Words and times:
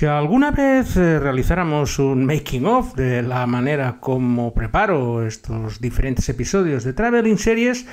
Si 0.00 0.06
alguna 0.06 0.50
vez 0.50 0.96
eh, 0.96 1.18
realizáramos 1.18 1.98
un 1.98 2.24
making 2.24 2.64
of 2.64 2.94
de 2.94 3.20
la 3.20 3.46
manera 3.46 3.98
como 4.00 4.54
preparo 4.54 5.26
estos 5.26 5.78
diferentes 5.78 6.26
episodios 6.30 6.84
de 6.84 6.94
Traveling 6.94 7.36
Series, 7.36 7.84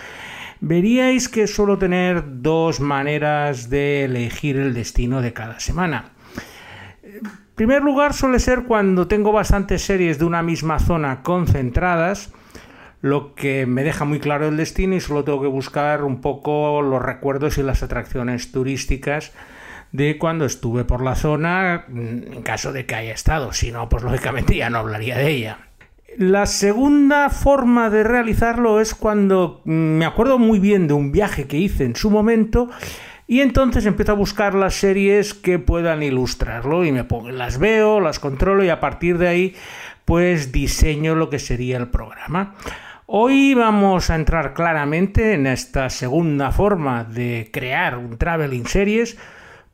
veríais 0.61 1.27
que 1.27 1.47
suelo 1.47 1.77
tener 1.77 2.23
dos 2.41 2.79
maneras 2.79 3.69
de 3.69 4.05
elegir 4.05 4.55
el 4.55 4.73
destino 4.73 5.21
de 5.21 5.33
cada 5.33 5.59
semana. 5.59 6.13
En 7.03 7.29
primer 7.55 7.83
lugar 7.83 8.13
suele 8.13 8.39
ser 8.39 8.63
cuando 8.63 9.09
tengo 9.09 9.33
bastantes 9.33 9.81
series 9.81 10.17
de 10.17 10.23
una 10.23 10.41
misma 10.41 10.79
zona 10.79 11.23
concentradas, 11.23 12.31
lo 13.01 13.35
que 13.35 13.65
me 13.65 13.83
deja 13.83 14.05
muy 14.05 14.21
claro 14.21 14.47
el 14.47 14.55
destino 14.55 14.95
y 14.95 15.01
solo 15.01 15.25
tengo 15.25 15.41
que 15.41 15.47
buscar 15.49 16.05
un 16.05 16.21
poco 16.21 16.81
los 16.81 17.01
recuerdos 17.01 17.57
y 17.57 17.63
las 17.63 17.83
atracciones 17.83 18.53
turísticas 18.53 19.33
de 19.91 20.17
cuando 20.17 20.45
estuve 20.45 20.83
por 20.85 21.03
la 21.03 21.15
zona, 21.15 21.85
en 21.89 22.41
caso 22.43 22.71
de 22.71 22.85
que 22.85 22.95
haya 22.95 23.13
estado, 23.13 23.53
si 23.53 23.71
no, 23.71 23.89
pues 23.89 24.03
lógicamente 24.03 24.55
ya 24.55 24.69
no 24.69 24.79
hablaría 24.79 25.17
de 25.17 25.29
ella. 25.29 25.59
La 26.17 26.47
segunda 26.47 27.29
forma 27.29 27.89
de 27.89 28.03
realizarlo 28.03 28.81
es 28.81 28.95
cuando 28.95 29.61
me 29.65 30.05
acuerdo 30.05 30.39
muy 30.39 30.57
bien 30.57 30.87
de 30.87 30.93
un 30.93 31.11
viaje 31.11 31.45
que 31.45 31.57
hice 31.57 31.85
en 31.85 31.95
su 31.95 32.09
momento 32.09 32.69
y 33.27 33.41
entonces 33.41 33.85
empiezo 33.85 34.13
a 34.13 34.15
buscar 34.15 34.55
las 34.55 34.73
series 34.73 35.33
que 35.33 35.59
puedan 35.59 36.01
ilustrarlo 36.01 36.85
y 36.85 36.91
me 36.91 37.03
pongo, 37.03 37.29
las 37.29 37.59
veo, 37.59 37.99
las 37.99 38.19
controlo 38.19 38.63
y 38.63 38.69
a 38.69 38.79
partir 38.79 39.17
de 39.17 39.27
ahí 39.27 39.55
pues 40.05 40.51
diseño 40.51 41.13
lo 41.13 41.29
que 41.29 41.37
sería 41.37 41.77
el 41.77 41.89
programa. 41.89 42.55
Hoy 43.05 43.53
vamos 43.53 44.09
a 44.09 44.15
entrar 44.15 44.53
claramente 44.53 45.33
en 45.33 45.45
esta 45.45 45.89
segunda 45.89 46.51
forma 46.51 47.03
de 47.03 47.49
crear 47.53 47.97
un 47.97 48.17
traveling 48.17 48.65
series 48.65 49.17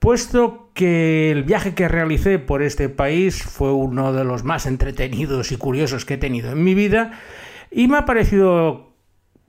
puesto 0.04 0.70
que 0.74 1.32
el 1.32 1.46
viaje 1.46 1.76
que 1.76 1.88
realicé 1.88 2.38
por 2.38 2.62
este 2.62 2.90
país 2.90 3.42
fue 3.42 3.72
uno 3.72 4.12
de 4.12 4.26
los 4.26 4.44
más 4.44 4.66
entretenidos 4.66 5.54
y 5.54 5.56
curiosos 5.56 6.04
que 6.04 6.16
he 6.16 6.18
tenido 6.18 6.52
en 6.52 6.62
mi 6.62 6.76
vida 6.76 7.12
y 7.72 7.88
me 7.88 8.00
ha 8.00 8.06
parecido 8.06 8.92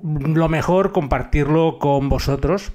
lo 0.00 0.48
mejor 0.48 0.92
compartirlo 0.92 1.80
con 1.80 2.08
vosotros. 2.08 2.70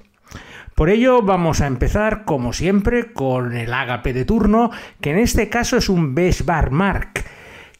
Por 0.74 0.90
ello 0.90 1.22
vamos 1.22 1.62
a 1.62 1.68
empezar, 1.68 2.26
como 2.26 2.52
siempre, 2.52 3.14
con 3.14 3.56
el 3.56 3.72
ágape 3.72 4.12
de 4.12 4.26
turno, 4.26 4.70
que 5.00 5.12
en 5.12 5.18
este 5.18 5.48
caso 5.48 5.78
es 5.78 5.88
un 5.88 6.14
Besbar 6.14 6.72
Mark, 6.72 7.24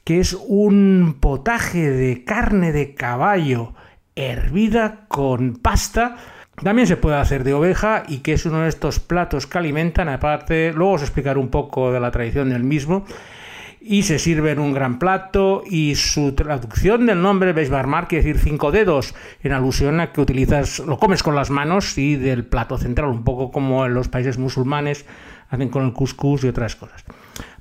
que 0.05 0.19
es 0.19 0.33
un 0.33 1.19
potaje 1.21 1.91
de 1.91 2.25
carne 2.25 2.73
de 2.73 2.95
caballo 2.95 3.75
hervida 4.17 5.05
con 5.09 5.57
pasta 5.57 6.17
también 6.63 6.87
se 6.87 6.97
puede 6.97 7.17
hacer 7.17 7.45
de 7.45 7.55
oveja 7.55 8.05
y 8.09 8.19
que 8.19 8.35
es 8.35 8.47
uno 8.47 8.61
de 8.61 8.69
estos 8.69 9.01
platos 9.01 9.47
que 9.47 9.59
alimentan, 9.59 10.09
aparte, 10.09 10.73
luego 10.75 10.93
os 10.93 11.03
explicaré 11.03 11.39
un 11.39 11.49
poco 11.49 11.93
de 11.93 12.01
la 12.01 12.11
tradición 12.11 12.51
del 12.51 12.65
mismo, 12.65 13.05
y 13.81 14.03
se 14.03 14.19
sirve 14.19 14.51
en 14.51 14.59
un 14.59 14.75
gran 14.75 14.99
plato 14.99 15.63
y 15.67 15.95
su 15.95 16.35
traducción 16.35 17.07
del 17.07 17.23
nombre 17.23 17.55
Beshbarmar 17.55 18.09
quiere 18.09 18.25
decir 18.25 18.43
cinco 18.43 18.71
dedos, 18.71 19.15
en 19.43 19.53
alusión 19.53 20.01
a 20.01 20.13
que 20.13 20.21
utilizas, 20.21 20.81
lo 20.81 20.99
comes 20.99 21.23
con 21.23 21.35
las 21.35 21.51
manos 21.51 21.97
y 21.97 22.17
del 22.17 22.45
plato 22.45 22.77
central, 22.77 23.09
un 23.09 23.25
poco 23.25 23.51
como 23.51 23.87
en 23.87 23.95
los 23.95 24.09
países 24.09 24.37
musulmanes 24.37 25.07
hacen 25.49 25.71
con 25.71 25.85
el 25.85 25.93
couscous 25.95 26.45
y 26.45 26.49
otras 26.49 26.77
cosas. 26.77 27.05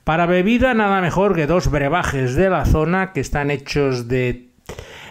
Para 0.04 0.26
bebida 0.26 0.74
nada 0.74 1.02
mejor 1.02 1.36
que 1.36 1.48
dos 1.48 1.72
brebajes 1.72 2.36
de 2.36 2.50
la 2.50 2.66
zona 2.66 3.14
que 3.14 3.22
están 3.22 3.50
hechos 3.50 4.08
de 4.08 4.49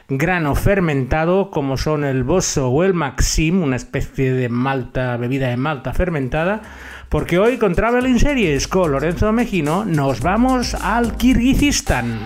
grano 0.09 0.55
fermentado 0.55 1.51
como 1.51 1.77
son 1.77 2.03
el 2.03 2.25
Bosso 2.25 2.70
o 2.70 2.83
el 2.83 2.95
Maxim, 2.95 3.62
una 3.62 3.77
especie 3.77 4.33
de 4.33 4.48
malta, 4.48 5.17
bebida 5.19 5.48
de 5.48 5.59
malta 5.59 5.92
fermentada, 5.92 6.62
porque 7.11 7.39
hoy 7.39 7.59
con 7.59 7.75
Traveling 7.75 8.19
Series 8.19 8.69
con 8.69 8.92
Lorenzo 8.92 9.33
Mejino 9.33 9.84
nos 9.84 10.20
vamos 10.20 10.75
al 10.75 11.17
Kirguistán. 11.17 12.19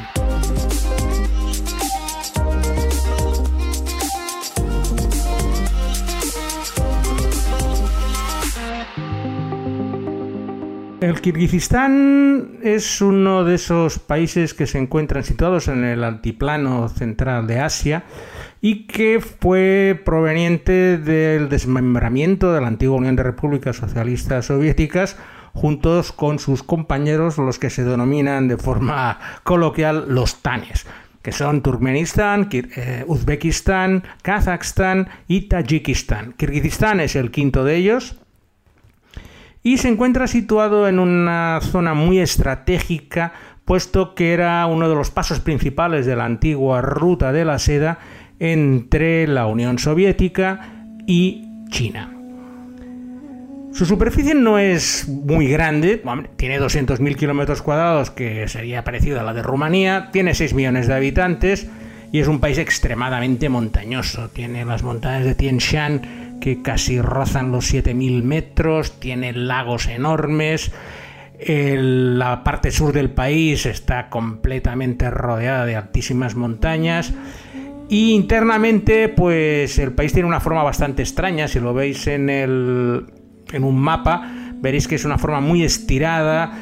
El 11.12 11.20
Kirguistán 11.20 12.56
es 12.62 13.02
uno 13.02 13.44
de 13.44 13.56
esos 13.56 13.98
países 13.98 14.54
que 14.54 14.66
se 14.66 14.78
encuentran 14.78 15.24
situados 15.24 15.68
en 15.68 15.84
el 15.84 16.04
altiplano 16.04 16.88
central 16.88 17.46
de 17.46 17.60
Asia 17.60 18.04
y 18.62 18.86
que 18.86 19.20
fue 19.20 20.00
proveniente 20.06 20.96
del 20.96 21.50
desmembramiento 21.50 22.54
de 22.54 22.62
la 22.62 22.68
antigua 22.68 22.96
Unión 22.96 23.16
de 23.16 23.24
Repúblicas 23.24 23.76
Socialistas 23.76 24.46
Soviéticas 24.46 25.18
juntos 25.52 26.12
con 26.12 26.38
sus 26.38 26.62
compañeros, 26.62 27.36
los 27.36 27.58
que 27.58 27.68
se 27.68 27.84
denominan 27.84 28.48
de 28.48 28.56
forma 28.56 29.18
coloquial 29.42 30.06
los 30.08 30.40
Tanes, 30.40 30.86
que 31.20 31.32
son 31.32 31.60
Turkmenistán, 31.60 32.48
eh, 32.50 33.04
Uzbekistán, 33.06 34.02
Kazajstán 34.22 35.10
y 35.28 35.42
Tayikistán. 35.42 36.32
Kirguistán 36.38 37.00
es 37.00 37.16
el 37.16 37.30
quinto 37.30 37.64
de 37.64 37.76
ellos 37.76 38.16
y 39.62 39.78
se 39.78 39.88
encuentra 39.88 40.26
situado 40.26 40.88
en 40.88 40.98
una 40.98 41.60
zona 41.62 41.94
muy 41.94 42.18
estratégica, 42.18 43.32
puesto 43.64 44.14
que 44.14 44.32
era 44.32 44.66
uno 44.66 44.88
de 44.88 44.94
los 44.94 45.10
pasos 45.10 45.40
principales 45.40 46.06
de 46.06 46.16
la 46.16 46.24
antigua 46.24 46.80
ruta 46.80 47.32
de 47.32 47.44
la 47.44 47.58
seda 47.58 47.98
entre 48.40 49.26
la 49.28 49.46
Unión 49.46 49.78
Soviética 49.78 50.88
y 51.06 51.48
China. 51.68 52.12
Su 53.72 53.86
superficie 53.86 54.34
no 54.34 54.58
es 54.58 55.08
muy 55.08 55.46
grande, 55.48 56.02
tiene 56.36 56.60
200.000 56.60 57.16
kilómetros 57.16 57.62
cuadrados, 57.62 58.10
que 58.10 58.46
sería 58.46 58.84
parecido 58.84 59.18
a 59.18 59.22
la 59.22 59.32
de 59.32 59.42
Rumanía, 59.42 60.10
tiene 60.12 60.34
6 60.34 60.52
millones 60.52 60.88
de 60.88 60.94
habitantes 60.94 61.68
y 62.12 62.20
es 62.20 62.28
un 62.28 62.40
país 62.40 62.58
extremadamente 62.58 63.48
montañoso. 63.48 64.28
Tiene 64.28 64.66
las 64.66 64.82
montañas 64.82 65.24
de 65.24 65.34
Tien 65.34 65.56
Shan 65.56 66.02
que 66.42 66.60
casi 66.60 67.00
rozan 67.00 67.52
los 67.52 67.72
7.000 67.72 68.24
metros, 68.24 68.98
tiene 68.98 69.32
lagos 69.32 69.86
enormes, 69.86 70.72
la 71.46 72.42
parte 72.42 72.72
sur 72.72 72.92
del 72.92 73.10
país 73.10 73.64
está 73.64 74.08
completamente 74.08 75.08
rodeada 75.08 75.64
de 75.64 75.76
altísimas 75.76 76.34
montañas 76.34 77.14
y 77.88 78.10
internamente 78.10 79.08
pues 79.08 79.78
el 79.78 79.92
país 79.92 80.12
tiene 80.12 80.26
una 80.26 80.40
forma 80.40 80.64
bastante 80.64 81.02
extraña, 81.02 81.46
si 81.46 81.60
lo 81.60 81.74
veis 81.74 82.08
en, 82.08 82.28
el, 82.28 83.06
en 83.52 83.62
un 83.62 83.78
mapa 83.78 84.28
veréis 84.56 84.88
que 84.88 84.96
es 84.96 85.04
una 85.04 85.18
forma 85.18 85.40
muy 85.40 85.62
estirada 85.62 86.52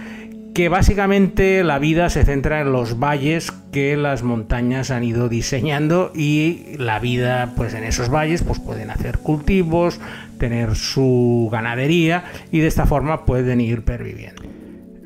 básicamente 0.69 1.65
la 1.65 1.79
vida 1.79 2.11
se 2.11 2.25
centra 2.25 2.61
en 2.61 2.73
los 2.73 2.99
valles 2.99 3.53
que 3.73 3.97
las 3.97 4.23
montañas 4.23 4.91
han 4.91 5.05
ido 5.05 5.29
diseñando 5.29 6.13
y 6.15 6.77
la 6.77 6.99
vida 6.99 7.53
pues 7.57 7.75
en 7.75 7.85
esos 7.85 8.11
valles 8.11 8.43
pues 8.43 8.59
pueden 8.59 8.91
hacer 8.91 9.19
cultivos, 9.19 10.01
tener 10.39 10.75
su 10.75 11.49
ganadería 11.53 12.25
y 12.51 12.61
de 12.61 12.67
esta 12.67 12.87
forma 12.87 13.25
pueden 13.25 13.61
ir 13.61 13.85
perviviendo. 13.85 14.43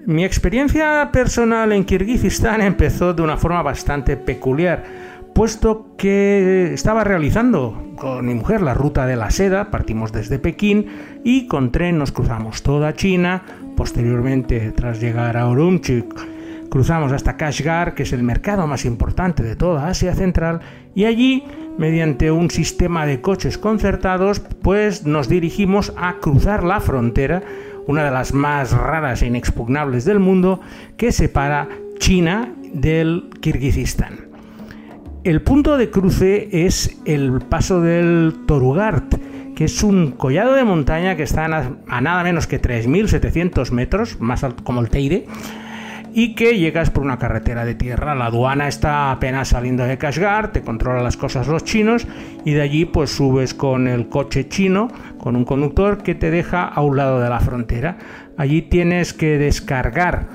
Mi 0.07 0.25
experiencia 0.25 1.09
personal 1.13 1.73
en 1.73 1.85
Kirguistán 1.85 2.61
empezó 2.63 3.15
de 3.15 3.23
una 3.23 3.37
forma 3.37 3.63
bastante 3.63 4.17
peculiar, 4.17 4.85
puesto 5.35 5.89
que 5.99 6.73
estaba 6.73 7.05
realizando 7.05 7.93
con 7.97 8.27
mi 8.27 8.35
mujer 8.35 8.63
la 8.63 8.75
ruta 8.75 9.07
de 9.07 9.17
la 9.17 9.31
seda, 9.31 9.71
partimos 9.71 10.13
desde 10.13 10.39
Pekín 10.39 10.87
y 11.25 11.47
con 11.47 11.73
tren 11.73 11.99
nos 11.99 12.13
cruzamos 12.13 12.63
toda 12.63 12.95
China, 12.95 13.43
Posteriormente, 13.77 14.71
tras 14.73 15.01
llegar 15.01 15.37
a 15.37 15.49
Urumqi, 15.49 16.05
cruzamos 16.71 17.13
hasta 17.13 17.37
Kashgar, 17.37 17.95
que 17.95 18.05
es 18.05 18.13
el 18.13 18.23
mercado 18.23 18.67
más 18.67 18.85
importante 18.85 19.43
de 19.43 19.57
toda 19.57 19.89
Asia 19.89 20.15
Central, 20.15 20.61
y 20.95 21.07
allí, 21.07 21.45
mediante 21.77 22.31
un 22.31 22.51
sistema 22.51 23.05
de 23.05 23.21
coches 23.21 23.59
concertados, 23.59 24.41
pues 24.41 25.05
nos 25.05 25.29
dirigimos 25.29 25.93
a 25.97 26.19
cruzar 26.21 26.63
la 26.63 26.81
frontera, 26.81 27.43
una 27.87 28.05
de 28.05 28.13
las 28.13 28.33
más 28.33 28.73
raras 28.73 29.23
e 29.23 29.27
inexpugnables 29.27 30.05
del 30.05 30.21
mundo, 30.21 30.61
que 30.97 31.11
separa 31.11 31.69
China 31.99 32.55
del 32.73 33.29
Kirguistán. 33.41 34.24
El 35.25 35.41
punto 35.41 35.79
de 35.79 35.89
cruce 35.89 36.67
es 36.67 37.01
el 37.07 37.41
paso 37.41 37.81
del 37.81 38.45
Torugart, 38.47 39.15
que 39.57 39.65
es 39.65 39.83
un 39.83 40.11
collado 40.11 40.53
de 40.53 40.65
montaña 40.65 41.17
que 41.17 41.23
está 41.23 41.47
a, 41.47 42.01
nada 42.03 42.23
menos 42.23 42.47
que 42.47 42.61
3.700 42.61 43.71
metros, 43.71 44.21
más 44.21 44.45
alto 44.45 44.63
como 44.65 44.83
el 44.83 44.91
Teide, 44.91 45.27
y 46.13 46.35
que 46.35 46.59
llegas 46.59 46.91
por 46.91 47.05
una 47.05 47.19
carretera 47.19 47.65
de 47.65 47.75
tierra. 47.75 48.15
La 48.15 48.27
aduana 48.27 48.69
está 48.69 49.13
apenas 49.13 49.49
saliendo 49.49 49.85
de 49.85 49.97
Kashgar, 49.97 50.53
te 50.53 50.61
controlan 50.61 51.03
las 51.03 51.17
cosas 51.17 51.49
los 51.49 51.65
chinos, 51.65 52.07
y 52.45 52.53
de 52.53 52.61
allí 52.61 52.85
pues 52.85 53.09
subes 53.09 53.55
con 53.55 53.89
el 53.89 54.11
coche 54.11 54.51
chino, 54.51 54.89
con 55.17 55.37
un 55.37 55.47
conductor 55.47 56.03
que 56.03 56.15
te 56.15 56.31
deja 56.31 56.65
a 56.65 56.83
un 56.83 56.99
lado 56.99 57.19
de 57.21 57.31
la 57.31 57.41
frontera. 57.41 57.97
Allí 58.37 58.61
tienes 58.61 59.15
que 59.15 59.39
descargar 59.39 60.29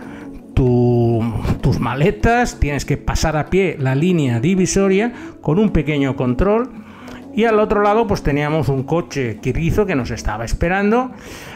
tus 1.62 1.80
maletas, 1.80 2.60
tienes 2.60 2.86
que 2.86 2.98
pasar 2.98 3.38
a 3.38 3.50
pie 3.50 3.78
la 3.80 3.96
línea 3.96 4.40
divisoria 4.40 5.14
con 5.42 5.60
un 5.60 5.72
pequeño 5.72 6.16
control 6.16 6.70
Y 7.34 7.46
al 7.46 7.60
otro 7.60 7.82
lado 7.82 8.08
pues 8.08 8.24
teníamos 8.24 8.70
un 8.70 8.84
coche 8.84 9.38
kirguizo 9.42 9.86
que 9.86 9.96
nos 9.96 10.12
estaba 10.12 10.46
esperando 10.46 11.12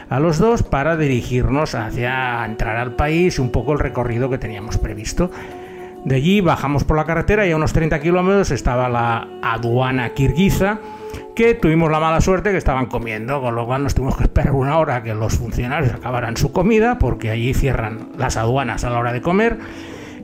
a 0.08 0.20
los 0.20 0.38
dos 0.38 0.62
para 0.62 0.96
dirigirnos 0.96 1.74
hacia 1.74 2.44
entrar 2.44 2.76
al 2.76 2.94
país 2.94 3.38
un 3.38 3.50
poco 3.50 3.72
el 3.72 3.78
recorrido 3.80 4.30
que 4.30 4.38
teníamos 4.38 4.78
previsto. 4.78 5.30
De 6.04 6.16
allí 6.16 6.40
bajamos 6.42 6.84
por 6.84 6.96
la 6.98 7.04
carretera 7.04 7.46
y 7.46 7.52
a 7.52 7.56
unos 7.56 7.72
30 7.72 7.98
kilómetros 8.00 8.50
estaba 8.50 8.88
la 8.90 9.26
aduana 9.42 10.12
kirguiza 10.12 10.78
que 11.34 11.54
tuvimos 11.54 11.90
la 11.90 11.98
mala 11.98 12.20
suerte 12.20 12.50
que 12.50 12.58
estaban 12.58 12.86
comiendo, 12.86 13.40
con 13.40 13.54
lo 13.54 13.66
cual 13.66 13.82
nos 13.82 13.94
tuvimos 13.94 14.16
que 14.16 14.24
esperar 14.24 14.52
una 14.52 14.78
hora 14.78 15.02
que 15.02 15.14
los 15.14 15.36
funcionarios 15.36 15.92
acabaran 15.92 16.36
su 16.36 16.52
comida, 16.52 16.98
porque 16.98 17.30
allí 17.30 17.54
cierran 17.54 18.10
las 18.16 18.36
aduanas 18.36 18.84
a 18.84 18.90
la 18.90 18.98
hora 18.98 19.12
de 19.12 19.20
comer. 19.20 19.58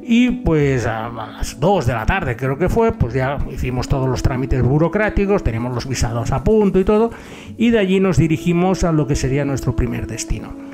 Y 0.02 0.30
pues 0.30 0.86
a 0.86 1.08
las 1.08 1.58
2 1.58 1.86
de 1.86 1.92
la 1.92 2.06
tarde 2.06 2.36
creo 2.36 2.58
que 2.58 2.68
fue, 2.68 2.92
pues 2.92 3.14
ya 3.14 3.38
hicimos 3.50 3.88
todos 3.88 4.08
los 4.08 4.22
trámites 4.22 4.62
burocráticos, 4.62 5.42
teníamos 5.42 5.74
los 5.74 5.86
visados 5.86 6.30
a 6.32 6.44
punto 6.44 6.78
y 6.78 6.84
todo, 6.84 7.10
y 7.56 7.70
de 7.70 7.78
allí 7.78 8.00
nos 8.00 8.16
dirigimos 8.16 8.84
a 8.84 8.92
lo 8.92 9.06
que 9.06 9.16
sería 9.16 9.44
nuestro 9.44 9.74
primer 9.74 10.06
destino. 10.06 10.69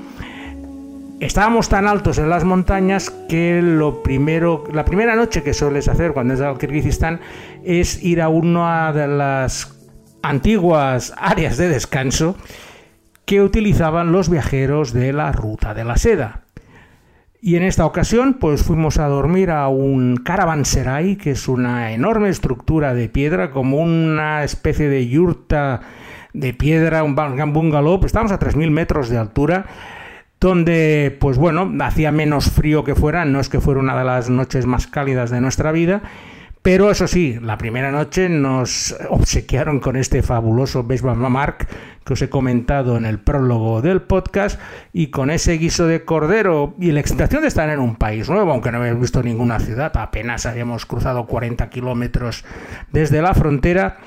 Estábamos 1.21 1.71
tan 1.71 1.87
altos 1.87 2.19
en 2.19 2.29
las 2.29 2.45
montañas 2.45 3.09
que 3.09 3.63
lo 3.63 4.03
primero, 4.03 4.65
la 4.71 4.85
primera 4.85 5.17
noche 5.17 5.43
que 5.43 5.55
sueles 5.55 5.89
hacer 5.89 6.13
cuando 6.13 6.35
es 6.35 6.43
al 6.43 6.59
Kirguistán 6.59 7.21
es 7.65 8.03
ir 8.03 8.21
a 8.21 8.29
una 8.29 8.93
de 8.93 9.09
las 9.09 9.75
antiguas 10.23 11.15
áreas 11.17 11.57
de 11.57 11.71
descanso 11.71 12.37
que 13.25 13.41
utilizaban 13.41 14.13
los 14.13 14.29
viajeros 14.29 14.93
de 14.93 15.15
la 15.15 15.33
ruta 15.33 15.73
de 15.73 15.85
la 15.85 15.97
seda. 15.97 16.43
Y 17.41 17.57
en 17.57 17.63
esta 17.63 17.87
ocasión, 17.87 18.35
pues 18.35 18.63
fuimos 18.63 18.99
a 18.99 19.07
dormir 19.07 19.51
a 19.51 19.69
un 19.69 20.19
caravanserai, 20.19 21.17
que 21.17 21.31
es 21.31 21.49
una 21.49 21.93
enorme 21.93 22.29
estructura 22.29 22.93
de 22.93 23.09
piedra, 23.09 23.53
como 23.53 23.79
una 23.79 24.45
especie 24.45 24.89
de 24.89 25.09
yurta 25.09 25.81
de 26.35 26.53
piedra, 26.53 27.03
un 27.05 27.15
bungalow. 27.15 28.01
Pues 28.01 28.11
estamos 28.11 28.33
a 28.33 28.39
3.000 28.39 28.71
metros 28.71 29.09
de 29.09 29.17
altura, 29.17 29.67
donde, 30.47 31.17
pues 31.19 31.39
bueno, 31.39 31.73
hacía 31.81 32.13
menos 32.13 32.51
frío 32.51 32.85
que 32.85 32.95
fuera, 32.95 33.25
no 33.25 33.41
es 33.41 33.49
que 33.49 33.61
fuera 33.61 33.81
una 33.81 33.99
de 33.99 34.05
las 34.05 34.31
noches 34.31 34.65
más 34.65 34.87
cálidas 34.87 35.31
de 35.31 35.41
nuestra 35.41 35.73
vida 35.73 36.03
pero 36.67 36.91
eso 36.91 37.07
sí, 37.07 37.39
la 37.41 37.57
primera 37.59 37.93
noche 37.93 38.29
nos 38.29 38.97
obsequiaron 39.09 39.79
con 39.79 39.95
este 39.95 40.21
fabuloso 40.21 40.83
Baseball 40.83 41.17
Mark 41.17 41.69
que 42.05 42.15
os 42.15 42.23
he 42.23 42.29
comentado 42.29 42.97
en 42.97 43.05
el 43.05 43.21
prólogo 43.21 43.83
del 43.83 44.03
podcast 44.03 44.61
y 44.93 45.13
con 45.13 45.31
ese 45.31 45.59
guiso 45.59 45.87
de 45.87 46.05
cordero 46.05 46.75
y 46.81 46.91
la 46.91 46.99
excitación 46.99 47.43
de 47.43 47.49
estar 47.49 47.71
en 47.71 47.79
un 47.79 47.95
país 47.95 48.29
nuevo, 48.29 48.51
aunque 48.51 48.73
no 48.73 48.79
habíamos 48.79 49.01
visto 49.01 49.23
ninguna 49.23 49.61
ciudad, 49.61 49.97
apenas 49.97 50.45
habíamos 50.45 50.87
cruzado 50.87 51.27
40 51.27 51.71
kilómetros 51.71 52.45
desde 52.91 53.23
la 53.23 53.35
frontera, 53.35 53.99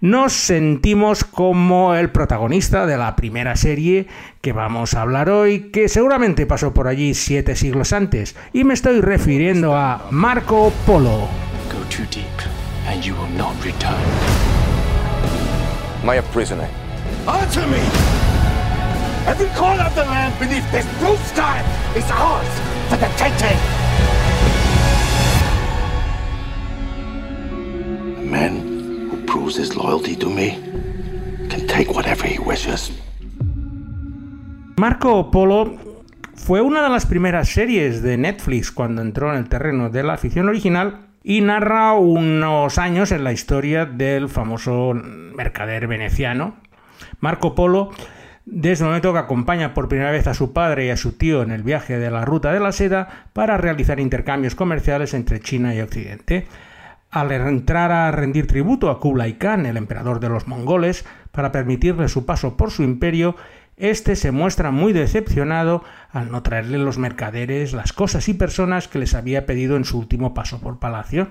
nos 0.00 0.32
sentimos 0.32 1.24
como 1.24 1.96
el 1.96 2.10
protagonista 2.10 2.86
de 2.86 2.98
la 2.98 3.16
primera 3.16 3.56
serie 3.56 4.06
que 4.40 4.52
vamos 4.52 4.94
a 4.94 5.02
hablar 5.02 5.28
hoy, 5.28 5.72
que 5.72 5.88
seguramente 5.88 6.46
pasó 6.46 6.72
por 6.72 6.86
allí 6.86 7.14
siete 7.14 7.56
siglos 7.56 7.92
antes, 7.92 8.36
y 8.52 8.62
me 8.62 8.74
estoy 8.74 9.00
refiriendo 9.00 9.76
a 9.76 10.06
Marco 10.12 10.72
Polo. 10.86 11.45
Too 11.96 12.06
deep, 12.06 12.38
and 12.86 13.04
you 13.04 13.14
will 13.14 13.30
not 13.30 13.54
return. 13.64 14.04
Am 16.02 16.10
I 16.10 16.16
a 16.16 16.22
prisoner? 16.22 16.68
Answer 17.26 17.66
me! 17.66 17.80
Every 19.26 19.48
corner 19.56 19.82
of 19.82 19.94
the 19.94 20.04
land 20.04 20.38
beneath 20.38 20.70
this 20.70 20.86
blue 20.98 21.16
sky 21.16 21.64
is 21.96 22.04
ours 22.10 22.48
for 22.88 22.96
the 22.96 23.08
taking! 23.16 23.58
A 28.18 28.24
man 28.24 29.08
who 29.10 29.24
proves 29.24 29.56
his 29.56 29.74
loyalty 29.74 30.16
to 30.16 30.28
me 30.28 30.50
can 31.48 31.66
take 31.66 31.90
whatever 31.92 32.26
he 32.26 32.38
wishes. 32.38 32.92
Marco 34.78 35.30
Polo 35.30 35.78
fue 36.34 36.60
una 36.60 36.82
de 36.82 36.90
las 36.90 37.06
primeras 37.06 37.48
series 37.48 38.02
de 38.02 38.18
Netflix 38.18 38.70
cuando 38.70 39.00
entró 39.00 39.32
en 39.32 39.38
el 39.38 39.48
terreno 39.48 39.88
de 39.88 40.02
la 40.02 40.18
ficción 40.18 40.48
original 40.48 41.05
y 41.28 41.40
narra 41.40 41.94
unos 41.94 42.78
años 42.78 43.10
en 43.10 43.24
la 43.24 43.32
historia 43.32 43.84
del 43.84 44.28
famoso 44.28 44.92
mercader 44.94 45.88
veneciano. 45.88 46.54
Marco 47.18 47.56
Polo, 47.56 47.90
desde 48.44 48.84
el 48.84 48.90
momento 48.90 49.12
que 49.12 49.18
acompaña 49.18 49.74
por 49.74 49.88
primera 49.88 50.12
vez 50.12 50.28
a 50.28 50.34
su 50.34 50.52
padre 50.52 50.86
y 50.86 50.90
a 50.90 50.96
su 50.96 51.18
tío 51.18 51.42
en 51.42 51.50
el 51.50 51.64
viaje 51.64 51.98
de 51.98 52.12
la 52.12 52.24
ruta 52.24 52.52
de 52.52 52.60
la 52.60 52.70
seda 52.70 53.26
para 53.32 53.56
realizar 53.56 53.98
intercambios 53.98 54.54
comerciales 54.54 55.14
entre 55.14 55.40
China 55.40 55.74
y 55.74 55.80
Occidente. 55.80 56.46
Al 57.10 57.32
entrar 57.32 57.90
a 57.90 58.12
rendir 58.12 58.46
tributo 58.46 58.88
a 58.88 59.00
Kublai 59.00 59.36
Khan, 59.36 59.66
el 59.66 59.78
emperador 59.78 60.20
de 60.20 60.28
los 60.28 60.46
mongoles, 60.46 61.04
para 61.32 61.50
permitirle 61.50 62.06
su 62.06 62.24
paso 62.24 62.56
por 62.56 62.70
su 62.70 62.84
imperio, 62.84 63.34
este 63.76 64.16
se 64.16 64.30
muestra 64.30 64.70
muy 64.70 64.94
decepcionado 64.94 65.84
al 66.10 66.30
no 66.30 66.42
traerle 66.42 66.78
los 66.78 66.96
mercaderes 66.96 67.74
las 67.74 67.92
cosas 67.92 68.28
y 68.28 68.34
personas 68.34 68.88
que 68.88 68.98
les 68.98 69.14
había 69.14 69.44
pedido 69.44 69.76
en 69.76 69.84
su 69.84 69.98
último 69.98 70.32
paso 70.32 70.60
por 70.60 70.78
palacio. 70.78 71.28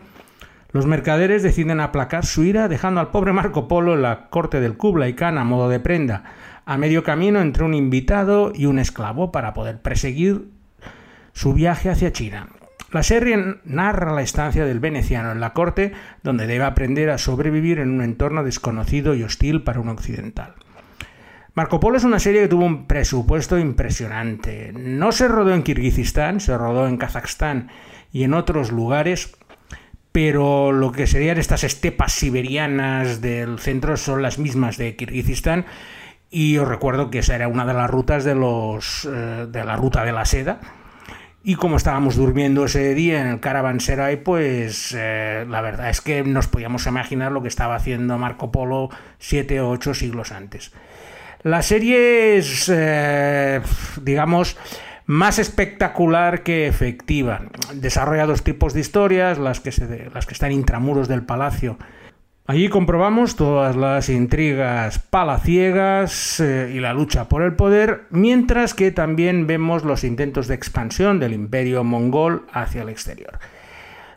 Los 0.71 0.85
mercaderes 0.85 1.41
deciden 1.41 1.79
aplacar 1.79 2.25
su 2.25 2.43
ira 2.43 2.67
dejando 2.67 2.99
al 2.99 3.09
pobre 3.09 3.33
Marco 3.33 3.67
Polo 3.67 3.95
en 3.95 4.03
la 4.03 4.29
corte 4.29 4.59
del 4.59 4.77
Kublai 4.77 5.15
Khan 5.15 5.37
a 5.37 5.43
modo 5.43 5.69
de 5.69 5.79
prenda, 5.79 6.23
a 6.65 6.77
medio 6.77 7.03
camino 7.03 7.41
entre 7.41 7.63
un 7.63 7.73
invitado 7.73 8.51
y 8.53 8.67
un 8.67 8.77
esclavo 8.77 9.31
para 9.31 9.53
poder 9.53 9.81
perseguir 9.81 10.49
su 11.33 11.53
viaje 11.53 11.89
hacia 11.89 12.11
China. 12.11 12.49
La 12.91 13.03
serie 13.03 13.57
narra 13.65 14.13
la 14.13 14.21
estancia 14.21 14.65
del 14.65 14.79
veneciano 14.79 15.31
en 15.31 15.39
la 15.39 15.53
corte, 15.53 15.93
donde 16.23 16.45
debe 16.45 16.65
aprender 16.65 17.09
a 17.09 17.17
sobrevivir 17.17 17.79
en 17.79 17.89
un 17.89 18.01
entorno 18.01 18.43
desconocido 18.43 19.15
y 19.15 19.23
hostil 19.23 19.63
para 19.63 19.79
un 19.79 19.89
occidental. 19.89 20.53
Marco 21.55 21.79
Polo 21.79 21.95
es 21.95 22.03
una 22.03 22.19
serie 22.19 22.41
que 22.41 22.47
tuvo 22.49 22.65
un 22.65 22.85
presupuesto 22.85 23.57
impresionante. 23.57 24.73
No 24.73 25.13
se 25.13 25.29
rodó 25.29 25.53
en 25.53 25.63
Kirguistán, 25.63 26.41
se 26.41 26.57
rodó 26.57 26.85
en 26.85 26.97
Kazajstán 26.97 27.69
y 28.11 28.23
en 28.23 28.33
otros 28.33 28.73
lugares, 28.73 29.37
pero 30.11 30.73
lo 30.73 30.91
que 30.91 31.07
serían 31.07 31.37
estas 31.37 31.63
estepas 31.63 32.11
siberianas 32.11 33.21
del 33.21 33.57
centro 33.59 33.95
son 33.95 34.21
las 34.21 34.37
mismas 34.37 34.75
de 34.75 34.97
Kirguistán 34.97 35.65
y 36.29 36.57
os 36.57 36.67
recuerdo 36.67 37.09
que 37.09 37.19
esa 37.19 37.35
era 37.35 37.47
una 37.47 37.65
de 37.65 37.73
las 37.73 37.89
rutas 37.89 38.25
de 38.25 38.35
los 38.35 39.07
eh, 39.09 39.47
de 39.49 39.63
la 39.63 39.77
ruta 39.77 40.03
de 40.03 40.11
la 40.11 40.25
seda. 40.25 40.59
Y 41.41 41.55
como 41.55 41.77
estábamos 41.77 42.17
durmiendo 42.17 42.65
ese 42.65 42.93
día 42.95 43.21
en 43.21 43.27
el 43.27 43.39
Caravanserai, 43.39 44.21
pues 44.23 44.93
eh, 44.97 45.45
la 45.47 45.61
verdad 45.61 45.89
es 45.89 46.01
que 46.01 46.21
nos 46.23 46.47
podíamos 46.47 46.85
imaginar 46.85 47.31
lo 47.31 47.41
que 47.41 47.47
estaba 47.47 47.75
haciendo 47.75 48.17
Marco 48.17 48.51
Polo 48.51 48.89
siete 49.19 49.61
o 49.61 49.69
ocho 49.69 49.93
siglos 49.93 50.33
antes. 50.33 50.73
La 51.45 51.61
serie 51.61 52.37
es, 52.37 52.71
eh, 52.73 53.61
digamos, 54.01 54.57
más 55.05 55.37
espectacular 55.37 56.41
que 56.41 56.65
efectiva. 56.65 57.43
Desarrolla 57.71 58.25
dos 58.25 58.41
tipos 58.41 58.73
de 58.73 58.79
historias, 58.79 59.37
las 59.37 59.59
que, 59.59 59.71
se, 59.71 60.09
las 60.11 60.25
que 60.25 60.33
están 60.33 60.51
intramuros 60.51 61.07
del 61.07 61.21
palacio. 61.21 61.77
Allí 62.47 62.67
comprobamos 62.67 63.35
todas 63.35 63.75
las 63.75 64.09
intrigas 64.09 64.97
palaciegas 64.97 66.39
eh, 66.39 66.71
y 66.73 66.79
la 66.79 66.95
lucha 66.95 67.29
por 67.29 67.43
el 67.43 67.53
poder, 67.53 68.05
mientras 68.09 68.73
que 68.73 68.89
también 68.89 69.45
vemos 69.45 69.83
los 69.83 70.03
intentos 70.03 70.47
de 70.47 70.55
expansión 70.55 71.19
del 71.19 71.33
imperio 71.33 71.83
mongol 71.83 72.47
hacia 72.53 72.81
el 72.81 72.89
exterior. 72.89 73.37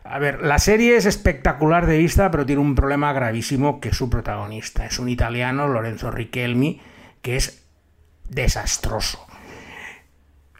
A 0.03 0.17
ver, 0.17 0.41
la 0.41 0.57
serie 0.57 0.95
es 0.95 1.05
espectacular 1.05 1.85
de 1.85 1.99
vista, 1.99 2.31
pero 2.31 2.47
tiene 2.47 2.63
un 2.63 2.73
problema 2.73 3.13
gravísimo 3.13 3.79
que 3.79 3.93
su 3.93 4.09
protagonista. 4.09 4.87
Es 4.87 4.97
un 4.97 5.09
italiano, 5.09 5.67
Lorenzo 5.67 6.09
Richelmi, 6.09 6.81
que 7.21 7.35
es 7.35 7.63
desastroso. 8.29 9.25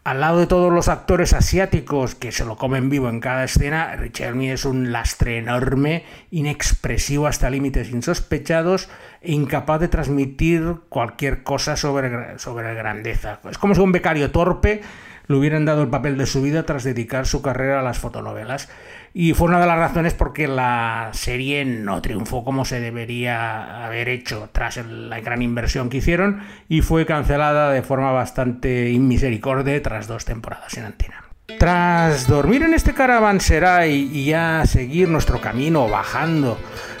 Al 0.02 0.20
lado 0.20 0.38
de 0.38 0.46
todos 0.46 0.72
los 0.72 0.88
actores 0.88 1.34
asiáticos 1.34 2.14
que 2.14 2.32
se 2.32 2.46
lo 2.46 2.56
comen 2.56 2.88
vivo 2.88 3.10
en 3.10 3.20
cada 3.20 3.44
escena, 3.44 3.94
Richelmi 3.96 4.50
es 4.50 4.64
un 4.64 4.92
lastre 4.92 5.36
enorme, 5.36 6.04
inexpresivo 6.30 7.26
hasta 7.26 7.50
límites 7.50 7.90
insospechados 7.90 8.88
e 9.20 9.32
incapaz 9.32 9.78
de 9.78 9.88
transmitir 9.88 10.76
cualquier 10.88 11.42
cosa 11.42 11.76
sobre, 11.76 12.38
sobre 12.38 12.74
grandeza. 12.74 13.40
Es 13.50 13.58
como 13.58 13.74
si 13.74 13.82
un 13.82 13.92
becario 13.92 14.30
torpe 14.30 14.80
le 15.26 15.36
hubieran 15.36 15.66
dado 15.66 15.82
el 15.82 15.90
papel 15.90 16.16
de 16.16 16.26
su 16.26 16.40
vida 16.40 16.64
tras 16.64 16.82
dedicar 16.82 17.26
su 17.26 17.42
carrera 17.42 17.80
a 17.80 17.84
las 17.84 17.98
fotonovelas 17.98 18.70
y 19.12 19.34
fue 19.34 19.48
una 19.48 19.60
de 19.60 19.66
las 19.66 19.78
razones 19.78 20.14
por 20.14 20.32
qué 20.32 20.46
la 20.46 21.10
serie 21.12 21.64
no 21.64 22.00
triunfó 22.00 22.44
como 22.44 22.64
se 22.64 22.80
debería 22.80 23.84
haber 23.84 24.08
hecho 24.08 24.48
tras 24.52 24.76
la 24.86 25.20
gran 25.20 25.42
inversión 25.42 25.90
que 25.90 25.98
hicieron 25.98 26.42
y 26.68 26.82
fue 26.82 27.06
cancelada 27.06 27.70
de 27.70 27.82
forma 27.82 28.12
bastante 28.12 28.90
inmisericordia 28.90 29.82
tras 29.82 30.06
dos 30.06 30.24
temporadas 30.24 30.76
en 30.78 30.84
antena. 30.84 31.24
Tras 31.58 32.28
dormir 32.28 32.62
en 32.62 32.74
este 32.74 32.94
caravanserai 32.94 33.92
y 34.12 34.26
ya 34.26 34.62
seguir 34.66 35.08
nuestro 35.08 35.40
camino 35.40 35.88
bajando 35.88 36.56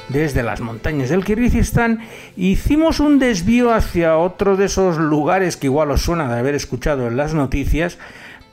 desde 0.08 0.42
las 0.42 0.60
montañas 0.60 1.08
del 1.08 1.24
Kirguistán, 1.24 2.00
hicimos 2.36 2.98
un 2.98 3.20
desvío 3.20 3.72
hacia 3.72 4.16
otro 4.16 4.56
de 4.56 4.66
esos 4.66 4.98
lugares 4.98 5.56
que 5.56 5.68
igual 5.68 5.92
os 5.92 6.02
suena 6.02 6.32
de 6.32 6.40
haber 6.40 6.56
escuchado 6.56 7.06
en 7.06 7.16
las 7.16 7.32
noticias, 7.32 7.98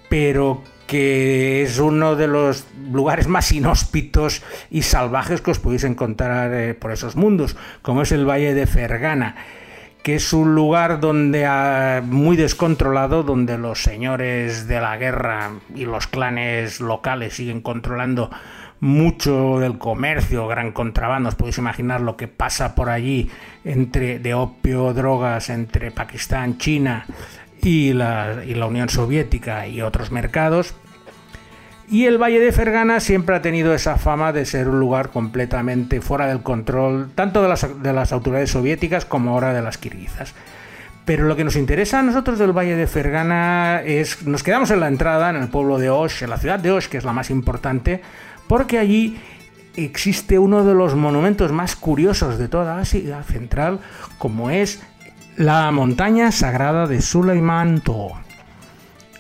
pero 0.09 0.63
que 0.87 1.63
es 1.63 1.79
uno 1.79 2.15
de 2.15 2.27
los 2.27 2.65
lugares 2.91 3.27
más 3.27 3.51
inhóspitos 3.51 4.41
y 4.71 4.81
salvajes 4.81 5.41
que 5.41 5.51
os 5.51 5.59
podéis 5.59 5.83
encontrar 5.83 6.53
eh, 6.53 6.73
por 6.73 6.91
esos 6.91 7.15
mundos, 7.15 7.57
como 7.81 8.01
es 8.01 8.11
el 8.13 8.27
Valle 8.27 8.53
de 8.53 8.65
Fergana, 8.65 9.35
que 10.01 10.15
es 10.15 10.31
un 10.31 10.55
lugar 10.55 11.01
donde 11.01 11.45
ah, 11.45 12.01
muy 12.03 12.37
descontrolado, 12.37 13.23
donde 13.23 13.57
los 13.57 13.83
señores 13.83 14.67
de 14.67 14.79
la 14.79 14.95
guerra 14.95 15.51
y 15.75 15.83
los 15.83 16.07
clanes 16.07 16.79
locales 16.79 17.35
siguen 17.35 17.59
controlando 17.59 18.31
mucho 18.79 19.59
del 19.59 19.77
comercio, 19.77 20.47
gran 20.47 20.71
contrabando, 20.71 21.29
os 21.29 21.35
podéis 21.35 21.57
imaginar 21.57 21.99
lo 21.99 22.15
que 22.15 22.27
pasa 22.27 22.75
por 22.75 22.89
allí 22.89 23.29
entre 23.65 24.19
de 24.19 24.33
opio, 24.33 24.93
drogas 24.93 25.49
entre 25.49 25.91
Pakistán, 25.91 26.57
China 26.57 27.05
y 27.61 27.93
la, 27.93 28.43
Unión 28.67 28.89
Soviética 28.89 29.67
y 29.67 29.81
otros 29.81 30.11
mercados. 30.11 30.73
Y 31.89 32.05
el 32.05 32.21
Valle 32.21 32.39
de 32.39 32.51
Fergana 32.51 32.99
siempre 32.99 33.35
ha 33.35 33.41
tenido 33.41 33.73
esa 33.73 33.97
fama 33.97 34.33
de 34.33 34.45
ser 34.45 34.67
un 34.67 34.79
lugar 34.79 35.09
completamente 35.09 36.01
fuera 36.01 36.27
del 36.27 36.41
control, 36.41 37.11
tanto 37.15 37.41
de 37.41 37.47
las, 37.47 37.81
de 37.81 37.93
las 37.93 38.11
autoridades 38.11 38.51
soviéticas 38.51 39.05
como 39.05 39.31
ahora 39.31 39.53
de 39.53 39.61
las 39.61 39.77
kirguizas. 39.77 40.33
Pero 41.05 41.23
lo 41.23 41.37
que 41.37 41.45
nos 41.45 41.55
interesa 41.55 41.99
a 41.99 42.03
nosotros 42.03 42.37
del 42.37 42.51
Valle 42.51 42.75
de 42.75 42.87
Fergana 42.87 43.81
es, 43.85 44.27
nos 44.27 44.43
quedamos 44.43 44.71
en 44.71 44.81
la 44.81 44.89
entrada, 44.89 45.29
en 45.29 45.37
el 45.37 45.47
pueblo 45.47 45.77
de 45.77 45.89
Osh, 45.89 46.23
en 46.23 46.29
la 46.29 46.37
ciudad 46.37 46.59
de 46.59 46.71
Osh, 46.71 46.87
que 46.87 46.97
es 46.97 47.05
la 47.05 47.13
más 47.13 47.29
importante, 47.29 48.01
porque 48.49 48.77
allí 48.77 49.17
existe 49.77 50.37
uno 50.37 50.65
de 50.65 50.73
los 50.73 50.95
monumentos 50.95 51.53
más 51.53 51.77
curiosos 51.77 52.37
de 52.37 52.49
toda 52.49 52.79
Asia 52.79 53.23
Central, 53.23 53.79
como 54.17 54.49
es 54.49 54.83
la 55.37 55.69
montaña 55.71 56.31
sagrada 56.31 56.87
de 56.87 56.99
Suleiman-To. 56.99 58.13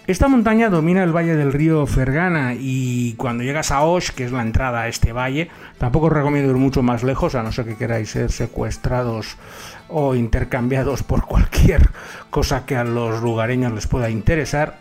Esta 0.07 0.27
montaña 0.27 0.67
domina 0.69 1.03
el 1.03 1.15
valle 1.15 1.35
del 1.35 1.53
río 1.53 1.85
Fergana 1.85 2.55
y 2.57 3.13
cuando 3.17 3.43
llegas 3.43 3.69
a 3.69 3.83
Osh, 3.83 4.09
que 4.09 4.25
es 4.25 4.31
la 4.31 4.41
entrada 4.41 4.81
a 4.81 4.87
este 4.87 5.13
valle, 5.13 5.51
tampoco 5.77 6.07
os 6.07 6.13
recomiendo 6.13 6.49
ir 6.49 6.57
mucho 6.57 6.81
más 6.81 7.03
lejos, 7.03 7.35
a 7.35 7.43
no 7.43 7.51
ser 7.51 7.65
que 7.65 7.75
queráis 7.75 8.09
ser 8.09 8.31
secuestrados 8.31 9.37
o 9.89 10.15
intercambiados 10.15 11.03
por 11.03 11.27
cualquier 11.27 11.87
cosa 12.31 12.65
que 12.65 12.75
a 12.75 12.83
los 12.83 13.21
lugareños 13.21 13.73
les 13.73 13.85
pueda 13.85 14.09
interesar. 14.09 14.79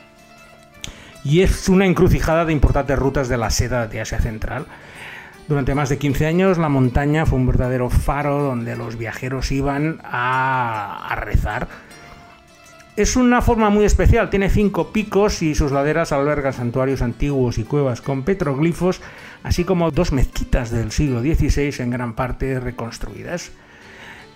Y 1.22 1.42
es 1.42 1.68
una 1.68 1.84
encrucijada 1.84 2.46
de 2.46 2.54
importantes 2.54 2.98
rutas 2.98 3.28
de 3.28 3.36
la 3.36 3.50
seda 3.50 3.88
de 3.88 4.00
Asia 4.00 4.20
Central. 4.20 4.64
Durante 5.48 5.76
más 5.76 5.88
de 5.88 5.98
15 5.98 6.26
años 6.26 6.58
la 6.58 6.68
montaña 6.68 7.24
fue 7.24 7.38
un 7.38 7.46
verdadero 7.46 7.88
faro 7.88 8.42
donde 8.42 8.74
los 8.74 8.98
viajeros 8.98 9.52
iban 9.52 10.00
a, 10.02 11.14
rezar. 11.20 11.68
Es 12.96 13.14
una 13.14 13.42
forma 13.42 13.70
muy 13.70 13.84
especial, 13.84 14.28
tiene 14.28 14.50
cinco 14.50 14.90
picos 14.90 15.42
y 15.42 15.54
sus 15.54 15.70
laderas 15.70 16.12
albergan 16.12 16.52
santuarios 16.52 17.02
antiguos 17.02 17.58
y 17.58 17.64
cuevas 17.64 18.00
con 18.00 18.24
petroglifos, 18.24 19.00
así 19.44 19.64
como 19.64 19.90
dos 19.90 20.12
mezquitas 20.12 20.70
del 20.70 20.90
siglo 20.90 21.20
XVI 21.20 21.74
en 21.78 21.90
gran 21.90 22.14
parte 22.14 22.58
reconstruidas. 22.58 23.52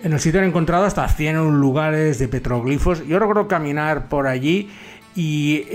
En 0.03 0.13
el 0.13 0.19
sitio 0.19 0.39
han 0.39 0.47
encontrado 0.47 0.85
hasta 0.85 1.07
100 1.07 1.59
lugares 1.59 2.19
de 2.19 2.27
petroglifos. 2.27 3.05
Yo 3.05 3.19
logro 3.19 3.47
caminar 3.47 4.07
por 4.07 4.27
allí 4.27 4.69
y 5.15 5.65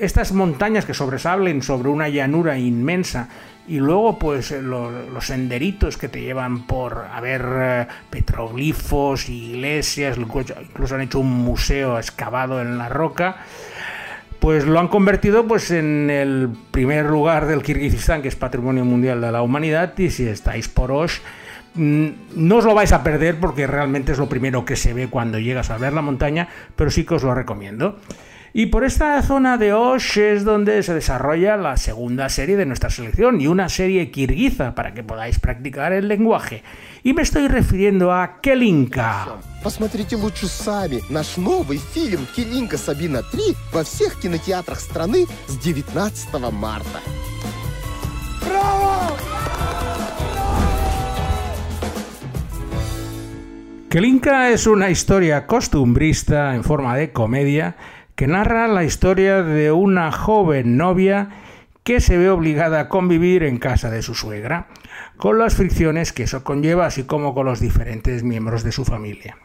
estas 0.00 0.32
montañas 0.32 0.84
que 0.84 0.94
sobresalen 0.94 1.62
sobre 1.62 1.90
una 1.90 2.08
llanura 2.08 2.58
inmensa 2.58 3.28
y 3.66 3.78
luego 3.78 4.18
pues 4.18 4.50
eh, 4.50 4.60
los, 4.60 4.92
senderitos 5.24 5.96
que 5.96 6.08
te 6.08 6.20
llevan 6.20 6.66
por 6.66 7.06
a 7.12 7.20
ver 7.20 7.44
eh, 7.46 7.86
petroglifos, 8.10 9.28
iglesias, 9.28 10.18
incluso 10.18 10.94
han 10.94 11.00
hecho 11.00 11.20
un 11.20 11.30
museo 11.30 11.98
excavado 11.98 12.60
en 12.60 12.76
la 12.76 12.88
roca, 12.88 13.36
pues 14.38 14.66
lo 14.66 14.78
han 14.78 14.88
convertido 14.88 15.46
pues 15.46 15.70
en 15.70 16.10
el 16.10 16.50
primer 16.70 17.06
lugar 17.06 17.46
del 17.46 17.62
Kirguistán 17.62 18.20
que 18.20 18.28
es 18.28 18.36
Patrimonio 18.36 18.84
Mundial 18.84 19.20
de 19.20 19.32
la 19.32 19.42
Humanidad 19.42 19.96
y 19.98 20.10
si 20.10 20.26
estáis 20.26 20.68
por 20.68 20.92
Osh 20.92 21.20
mm, 21.74 22.08
no 22.36 22.56
os 22.56 22.64
lo 22.64 22.74
vais 22.74 22.92
a 22.92 23.02
perder 23.02 23.40
porque 23.40 23.66
realmente 23.66 24.12
es 24.12 24.18
lo 24.18 24.28
primero 24.28 24.66
que 24.66 24.76
se 24.76 24.92
ve 24.92 25.08
cuando 25.08 25.38
llegas 25.38 25.70
a 25.70 25.78
ver 25.78 25.94
la 25.94 26.02
montaña, 26.02 26.48
pero 26.76 26.90
sí 26.90 27.04
que 27.04 27.14
os 27.14 27.22
lo 27.22 27.34
recomiendo. 27.34 27.98
Y 28.53 28.67
por 28.67 28.83
esta 28.83 29.21
zona 29.21 29.57
de 29.57 29.73
Osh 29.73 30.17
es 30.17 30.43
donde 30.43 30.81
se 30.81 30.93
desarrolla 30.93 31.55
la 31.55 31.77
segunda 31.77 32.29
serie 32.29 32.57
de 32.57 32.65
nuestra 32.65 32.89
selección 32.89 33.39
y 33.39 33.47
una 33.47 33.69
serie 33.69 34.09
kirguiza 34.09 34.73
para 34.73 34.93
que 34.93 35.03
podáis 35.03 35.39
practicar 35.39 35.93
el 35.93 36.07
lenguaje. 36.07 36.63
Y 37.03 37.13
me 37.13 37.21
estoy 37.21 37.47
refiriendo 37.47 38.11
a 38.11 38.41
Kelinka. 38.41 39.37
Посмотрите 39.63 40.15
лучше 40.15 40.47
сами. 40.47 41.01
Наш 41.09 41.37
новый 41.37 41.77
фильм 41.77 42.25
«Келинка 42.35 42.77
Сабина 42.77 43.19
3» 43.19 43.55
во 43.71 43.83
всех 43.83 44.19
кинотеатрах 44.19 44.79
страны 44.79 45.27
с 45.47 45.57
19 45.57 46.51
марта. 46.51 46.99
Браво! 48.41 49.17
Kelinka 53.89 54.51
es 54.51 54.67
una 54.67 54.91
historia 54.91 55.47
costumbrista 55.47 56.53
en 56.53 56.63
forma 56.63 56.95
de 56.95 57.11
comedia 57.11 57.75
que 58.14 58.26
narra 58.26 58.68
la 58.68 58.84
historia 58.84 59.42
de 59.42 59.72
una 59.72 60.12
joven 60.12 60.76
novia 60.76 61.28
que 61.82 62.00
se 62.00 62.16
ve 62.16 62.30
obligada 62.30 62.80
a 62.80 62.88
convivir 62.88 63.42
en 63.42 63.58
casa 63.58 63.90
de 63.90 64.02
su 64.02 64.14
suegra, 64.14 64.68
con 65.16 65.38
las 65.38 65.54
fricciones 65.54 66.12
que 66.12 66.22
eso 66.22 66.44
conlleva, 66.44 66.86
así 66.86 67.04
como 67.04 67.34
con 67.34 67.46
los 67.46 67.60
diferentes 67.60 68.22
miembros 68.22 68.62
de 68.62 68.72
su 68.72 68.84
familia. 68.84 69.36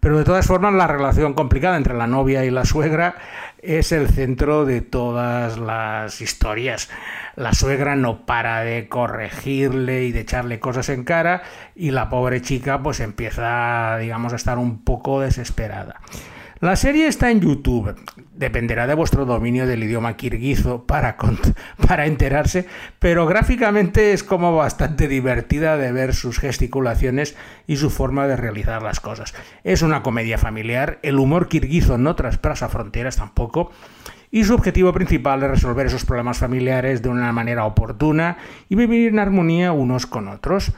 Pero 0.00 0.16
de 0.18 0.24
todas 0.24 0.46
formas, 0.46 0.74
la 0.74 0.86
relación 0.86 1.34
complicada 1.34 1.76
entre 1.76 1.94
la 1.94 2.06
novia 2.06 2.44
y 2.44 2.50
la 2.50 2.64
suegra 2.64 3.16
es 3.60 3.90
el 3.90 4.08
centro 4.08 4.64
de 4.64 4.80
todas 4.80 5.58
las 5.58 6.20
historias. 6.20 6.88
La 7.34 7.52
suegra 7.52 7.96
no 7.96 8.24
para 8.24 8.60
de 8.60 8.88
corregirle 8.88 10.04
y 10.04 10.12
de 10.12 10.20
echarle 10.20 10.60
cosas 10.60 10.88
en 10.90 11.02
cara 11.02 11.42
y 11.74 11.90
la 11.90 12.08
pobre 12.08 12.40
chica 12.40 12.80
pues 12.80 13.00
empieza, 13.00 13.98
digamos, 13.98 14.32
a 14.32 14.36
estar 14.36 14.58
un 14.58 14.84
poco 14.84 15.20
desesperada. 15.20 16.00
La 16.60 16.74
serie 16.74 17.06
está 17.06 17.30
en 17.30 17.40
YouTube. 17.40 17.94
Dependerá 18.34 18.88
de 18.88 18.94
vuestro 18.94 19.24
dominio 19.24 19.64
del 19.64 19.84
idioma 19.84 20.16
kirguizo 20.16 20.86
para, 20.86 21.16
para 21.86 22.06
enterarse, 22.06 22.66
pero 22.98 23.26
gráficamente 23.26 24.12
es 24.12 24.24
como 24.24 24.56
bastante 24.56 25.06
divertida 25.06 25.76
de 25.76 25.92
ver 25.92 26.14
sus 26.14 26.40
gesticulaciones 26.40 27.36
y 27.68 27.76
su 27.76 27.90
forma 27.90 28.26
de 28.26 28.34
realizar 28.34 28.82
las 28.82 28.98
cosas. 28.98 29.34
Es 29.62 29.82
una 29.82 30.02
comedia 30.02 30.36
familiar, 30.36 30.98
el 31.02 31.20
humor 31.20 31.46
kirguizo 31.46 31.96
no 31.96 32.16
traspasa 32.16 32.68
fronteras 32.68 33.16
tampoco, 33.18 33.70
y 34.32 34.42
su 34.42 34.54
objetivo 34.54 34.92
principal 34.92 35.42
es 35.44 35.50
resolver 35.50 35.86
esos 35.86 36.04
problemas 36.04 36.38
familiares 36.38 37.02
de 37.02 37.08
una 37.08 37.32
manera 37.32 37.66
oportuna 37.66 38.36
y 38.68 38.74
vivir 38.74 39.12
en 39.12 39.20
armonía 39.20 39.70
unos 39.70 40.06
con 40.06 40.26
otros. 40.26 40.72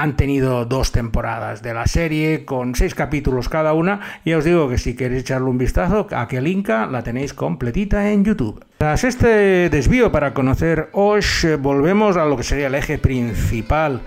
Han 0.00 0.16
tenido 0.16 0.64
dos 0.64 0.92
temporadas 0.92 1.60
de 1.60 1.74
la 1.74 1.86
serie 1.86 2.46
con 2.46 2.74
seis 2.74 2.94
capítulos 2.94 3.50
cada 3.50 3.74
una 3.74 4.00
y 4.24 4.32
os 4.32 4.46
digo 4.46 4.66
que 4.66 4.78
si 4.78 4.96
queréis 4.96 5.24
echarle 5.24 5.50
un 5.50 5.58
vistazo 5.58 6.06
a 6.10 6.22
aquel 6.22 6.46
Inca 6.46 6.86
la 6.86 7.02
tenéis 7.02 7.34
completita 7.34 8.10
en 8.10 8.24
YouTube. 8.24 8.64
Tras 8.78 9.04
este 9.04 9.68
desvío 9.68 10.10
para 10.10 10.32
conocer 10.32 10.88
Osh, 10.92 11.44
volvemos 11.58 12.16
a 12.16 12.24
lo 12.24 12.38
que 12.38 12.44
sería 12.44 12.68
el 12.68 12.76
eje 12.76 12.96
principal 12.96 14.00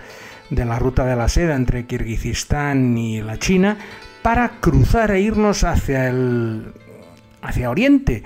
de 0.50 0.66
la 0.66 0.80
ruta 0.80 1.06
de 1.06 1.16
la 1.16 1.30
seda 1.30 1.54
entre 1.54 1.86
Kirguistán 1.86 2.98
y 2.98 3.22
la 3.22 3.38
China 3.38 3.78
para 4.24 4.50
cruzar 4.62 5.12
e 5.12 5.22
irnos 5.22 5.64
hacia 5.64 6.10
el 6.10 6.74
hacia 7.44 7.70
Oriente 7.70 8.24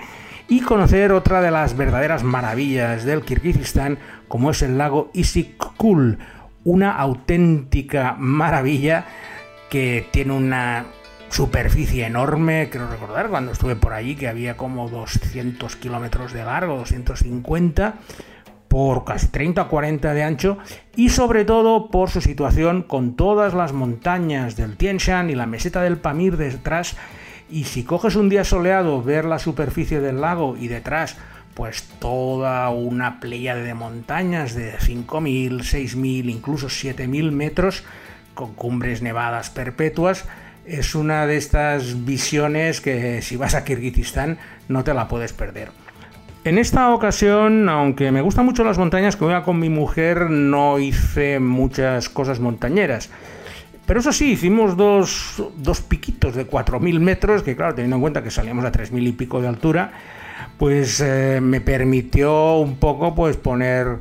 y 0.48 0.62
conocer 0.62 1.12
otra 1.12 1.42
de 1.42 1.50
las 1.50 1.76
verdaderas 1.76 2.22
maravillas 2.22 3.04
del 3.04 3.20
Kirguistán 3.20 3.98
como 4.26 4.52
es 4.52 4.62
el 4.62 4.78
lago 4.78 5.10
Isyk-Kul 5.12 6.16
una 6.68 6.92
auténtica 6.92 8.14
maravilla 8.18 9.06
que 9.70 10.06
tiene 10.10 10.34
una 10.34 10.84
superficie 11.30 12.04
enorme, 12.04 12.68
quiero 12.70 12.90
recordar 12.90 13.30
cuando 13.30 13.52
estuve 13.52 13.74
por 13.74 13.94
allí 13.94 14.16
que 14.16 14.28
había 14.28 14.58
como 14.58 14.88
200 14.90 15.76
kilómetros 15.76 16.34
de 16.34 16.44
largo, 16.44 16.76
250 16.76 17.94
por 18.68 19.06
casi 19.06 19.28
30 19.28 19.62
o 19.62 19.68
40 19.68 20.12
de 20.12 20.22
ancho 20.22 20.58
y 20.94 21.08
sobre 21.08 21.46
todo 21.46 21.90
por 21.90 22.10
su 22.10 22.20
situación 22.20 22.82
con 22.82 23.16
todas 23.16 23.54
las 23.54 23.72
montañas 23.72 24.56
del 24.56 24.76
Tien 24.76 24.98
Shan 24.98 25.30
y 25.30 25.34
la 25.34 25.46
meseta 25.46 25.80
del 25.80 25.96
Pamir 25.96 26.36
detrás 26.36 26.96
y 27.50 27.64
si 27.64 27.82
coges 27.82 28.14
un 28.14 28.28
día 28.28 28.44
soleado 28.44 29.02
ver 29.02 29.24
la 29.24 29.38
superficie 29.38 30.00
del 30.00 30.20
lago 30.20 30.54
y 30.58 30.68
detrás 30.68 31.16
pues 31.58 31.82
toda 31.98 32.70
una 32.70 33.18
playa 33.18 33.56
de 33.56 33.74
montañas 33.74 34.54
de 34.54 34.78
5.000, 34.78 35.58
6.000, 35.58 36.30
incluso 36.30 36.68
7.000 36.68 37.32
metros 37.32 37.82
con 38.34 38.54
cumbres 38.54 39.02
nevadas 39.02 39.50
perpetuas. 39.50 40.24
Es 40.66 40.94
una 40.94 41.26
de 41.26 41.36
estas 41.36 42.04
visiones 42.04 42.80
que 42.80 43.22
si 43.22 43.34
vas 43.34 43.56
a 43.56 43.64
Kirguistán 43.64 44.38
no 44.68 44.84
te 44.84 44.94
la 44.94 45.08
puedes 45.08 45.32
perder. 45.32 45.70
En 46.44 46.58
esta 46.58 46.94
ocasión, 46.94 47.68
aunque 47.68 48.12
me 48.12 48.20
gustan 48.20 48.44
mucho 48.44 48.62
las 48.62 48.78
montañas, 48.78 49.16
que 49.16 49.24
iba 49.24 49.42
con 49.42 49.58
mi 49.58 49.68
mujer, 49.68 50.30
no 50.30 50.78
hice 50.78 51.40
muchas 51.40 52.08
cosas 52.08 52.38
montañeras. 52.38 53.10
Pero 53.84 53.98
eso 53.98 54.12
sí, 54.12 54.30
hicimos 54.30 54.76
dos, 54.76 55.42
dos 55.56 55.80
piquitos 55.80 56.36
de 56.36 56.48
4.000 56.48 57.00
metros, 57.00 57.42
que 57.42 57.56
claro, 57.56 57.74
teniendo 57.74 57.96
en 57.96 58.02
cuenta 58.02 58.22
que 58.22 58.30
salíamos 58.30 58.64
a 58.64 58.70
3.000 58.70 59.08
y 59.08 59.12
pico 59.12 59.40
de 59.40 59.48
altura, 59.48 59.90
pues 60.58 61.00
eh, 61.00 61.40
me 61.40 61.60
permitió 61.60 62.56
un 62.56 62.76
poco 62.76 63.14
pues 63.14 63.36
poner 63.36 63.98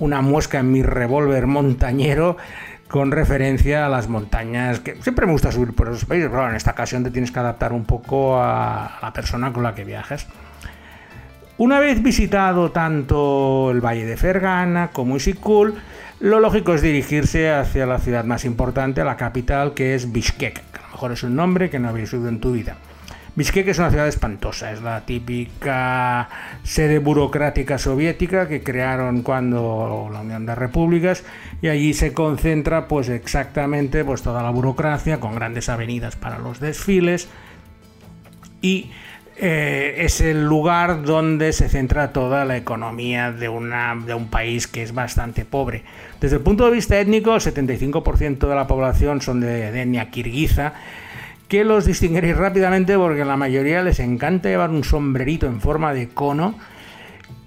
una 0.00 0.20
muesca 0.20 0.58
en 0.58 0.72
mi 0.72 0.82
revólver 0.82 1.46
montañero 1.46 2.36
con 2.88 3.10
referencia 3.10 3.86
a 3.86 3.88
las 3.88 4.08
montañas, 4.08 4.80
que 4.80 4.96
siempre 5.02 5.26
me 5.26 5.32
gusta 5.32 5.50
subir 5.50 5.72
por 5.74 5.88
esos 5.88 6.04
países, 6.04 6.28
pero 6.30 6.48
en 6.48 6.54
esta 6.54 6.72
ocasión 6.72 7.02
te 7.02 7.10
tienes 7.10 7.32
que 7.32 7.38
adaptar 7.40 7.72
un 7.72 7.84
poco 7.84 8.40
a 8.40 8.98
la 9.02 9.12
persona 9.12 9.52
con 9.52 9.62
la 9.62 9.74
que 9.74 9.84
viajas. 9.84 10.26
Una 11.56 11.78
vez 11.78 12.02
visitado 12.02 12.72
tanto 12.72 13.70
el 13.70 13.80
Valle 13.80 14.04
de 14.04 14.16
Fergana 14.16 14.90
como 14.92 15.16
Isikul, 15.16 15.74
lo 16.20 16.40
lógico 16.40 16.74
es 16.74 16.82
dirigirse 16.82 17.52
hacia 17.52 17.86
la 17.86 17.98
ciudad 17.98 18.24
más 18.24 18.44
importante, 18.44 19.04
la 19.04 19.16
capital, 19.16 19.74
que 19.74 19.94
es 19.94 20.10
Bishkek. 20.12 20.54
Que 20.72 20.78
a 20.78 20.82
lo 20.82 20.88
mejor 20.90 21.12
es 21.12 21.22
un 21.22 21.36
nombre 21.36 21.70
que 21.70 21.78
no 21.78 21.88
habéis 21.88 22.12
oído 22.12 22.28
en 22.28 22.40
tu 22.40 22.52
vida. 22.52 22.76
Bishkek 23.36 23.66
es 23.66 23.78
una 23.78 23.90
ciudad 23.90 24.06
espantosa, 24.06 24.70
es 24.70 24.80
la 24.80 25.04
típica 25.04 26.28
sede 26.62 27.00
burocrática 27.00 27.78
soviética 27.78 28.46
que 28.46 28.62
crearon 28.62 29.22
cuando 29.22 30.08
la 30.12 30.20
Unión 30.20 30.46
de 30.46 30.54
Repúblicas 30.54 31.24
y 31.60 31.66
allí 31.66 31.94
se 31.94 32.12
concentra 32.12 32.86
pues 32.86 33.08
exactamente 33.08 34.04
pues 34.04 34.22
toda 34.22 34.42
la 34.42 34.50
burocracia 34.50 35.18
con 35.18 35.34
grandes 35.34 35.68
avenidas 35.68 36.14
para 36.14 36.38
los 36.38 36.60
desfiles 36.60 37.28
y 38.62 38.90
eh, 39.36 39.96
es 39.98 40.20
el 40.20 40.44
lugar 40.44 41.02
donde 41.02 41.52
se 41.52 41.68
centra 41.68 42.12
toda 42.12 42.44
la 42.44 42.56
economía 42.56 43.32
de, 43.32 43.48
un 43.48 44.28
país 44.30 44.68
que 44.68 44.84
es 44.84 44.94
bastante 44.94 45.44
pobre. 45.44 45.82
Desde 46.20 46.36
el 46.36 46.42
punto 46.42 46.66
de 46.66 46.70
vista 46.70 47.00
étnico, 47.00 47.34
el 47.34 47.40
75% 47.40 48.48
de 48.48 48.54
la 48.54 48.68
población 48.68 49.20
son 49.20 49.40
de, 49.40 49.72
de 49.72 49.82
etnia 49.82 50.10
kirguiza, 50.10 50.74
que 51.48 51.64
los 51.64 51.84
distinguiréis 51.84 52.36
rápidamente 52.36 52.96
porque 52.96 53.24
la 53.24 53.36
mayoría 53.36 53.82
les 53.82 54.00
encanta 54.00 54.48
llevar 54.48 54.70
un 54.70 54.84
sombrerito 54.84 55.46
en 55.46 55.60
forma 55.60 55.92
de 55.92 56.08
cono 56.08 56.54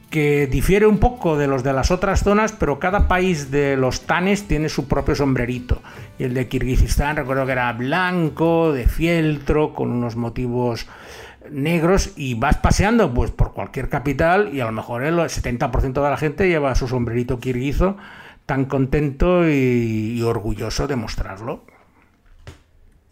que 0.10 0.48
difiere 0.48 0.88
un 0.88 1.00
poco 1.00 1.38
de 1.38 1.48
los 1.48 1.64
de 1.64 1.74
las 1.74 1.92
otras 1.92 2.24
zonas, 2.24 2.54
pero 2.54 2.80
cada 2.80 3.08
país 3.08 3.52
de 3.52 3.76
los 3.76 4.06
tanes 4.06 4.48
tiene 4.48 4.70
su 4.70 4.88
propio 4.88 5.16
sombrerito. 5.16 5.82
Y 6.18 6.24
el 6.24 6.34
de 6.34 6.48
Kirguistán 6.48 7.18
recuerdo 7.18 7.46
que 7.46 7.52
era 7.52 7.74
blanco, 7.74 8.72
de 8.72 8.88
fieltro, 8.88 9.74
con 9.74 9.92
unos 9.92 10.16
motivos 10.16 10.88
negros 11.52 12.12
y 12.16 12.34
vas 12.34 12.58
paseando 12.58 13.14
pues 13.14 13.32
por 13.32 13.54
cualquier 13.54 13.90
capital 13.90 14.50
y 14.54 14.60
a 14.60 14.66
lo 14.66 14.72
mejor 14.72 15.04
el 15.04 15.16
70% 15.16 15.94
de 15.94 16.10
la 16.10 16.18
gente 16.18 16.48
lleva 16.48 16.76
su 16.76 16.88
sombrerito 16.88 17.40
kirguizo 17.40 17.98
tan 18.46 18.66
contento 18.66 19.48
y, 19.48 20.22
orgulloso 20.24 20.88
de 20.88 20.96
mostrarlo. 20.96 21.66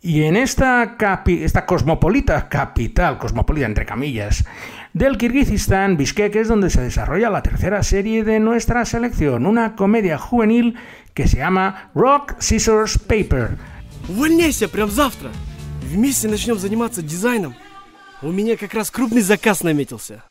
Y 0.05 0.23
en 0.23 0.37
esta, 0.37 0.97
esta 1.27 1.67
cosmopolita 1.67 2.49
capital, 2.49 3.19
cosmopolita 3.19 3.67
entre 3.67 3.85
camillas, 3.85 4.45
del 4.95 5.19
Kirguistán, 5.19 5.97
Bishkek 5.99 6.35
es 6.37 6.49
donde 6.49 6.71
se 6.71 6.81
desarrolla 6.81 7.29
la 7.29 7.43
tercera 7.43 7.83
serie 7.83 8.25
de 8.25 8.41
nuestra 8.41 8.85
selección, 8.87 9.45
una 9.45 9.77
comedia 9.77 10.17
juvenil 10.17 10.77
que 11.13 11.29
se 11.29 11.37
llama 11.37 11.91
Rock, 11.95 12.37
Scissors, 12.41 12.99
Paper. 12.99 13.59
Увольняйся 14.09 14.69
прям 14.69 14.91
завтра. 14.91 15.31
Вместе 15.83 16.29
начнем 16.29 16.59
заниматься 16.59 17.03
дизайном. 17.03 17.55
У 18.23 18.33
меня 18.33 18.57
как 18.57 18.75
раз 18.75 18.91
крупный 18.91 19.23
заказ 19.23 19.63
наметился. 19.63 20.25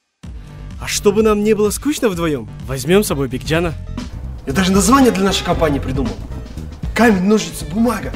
А 0.82 0.88
чтобы 0.88 1.22
нам 1.22 1.44
не 1.44 1.54
было 1.54 1.70
скучно 1.70 2.10
вдвоем, 2.10 2.50
возьмем 2.66 3.04
с 3.04 3.08
собой 3.08 3.28
Бигджана. 3.28 3.74
Я 4.48 4.54
даже 4.54 4.72
название 4.72 5.12
для 5.12 5.26
нашей 5.26 5.46
компании 5.46 5.80
придумал. 5.80 6.14
Камень, 6.96 7.24
ножницы, 7.24 7.66
бумага. 7.66 8.12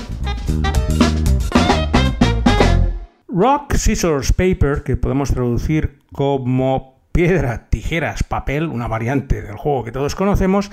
Rock, 3.38 3.74
Scissors, 3.76 4.32
Paper, 4.32 4.82
que 4.82 4.96
podemos 4.96 5.30
traducir 5.30 6.00
como 6.10 6.98
piedra, 7.12 7.68
tijeras, 7.70 8.24
papel, 8.24 8.66
una 8.66 8.88
variante 8.88 9.42
del 9.42 9.54
juego 9.54 9.84
que 9.84 9.92
todos 9.92 10.16
conocemos, 10.16 10.72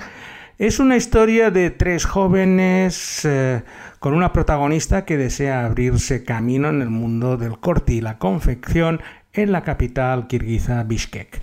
es 0.58 0.80
una 0.80 0.96
historia 0.96 1.52
de 1.52 1.70
tres 1.70 2.06
jóvenes 2.06 3.24
eh, 3.24 3.62
con 4.00 4.14
una 4.14 4.32
protagonista 4.32 5.04
que 5.04 5.16
desea 5.16 5.64
abrirse 5.64 6.24
camino 6.24 6.68
en 6.68 6.82
el 6.82 6.90
mundo 6.90 7.36
del 7.36 7.60
corte 7.60 7.92
y 7.92 8.00
la 8.00 8.18
confección 8.18 9.00
en 9.32 9.52
la 9.52 9.62
capital 9.62 10.26
kirguiza 10.26 10.82
Bishkek. 10.82 11.40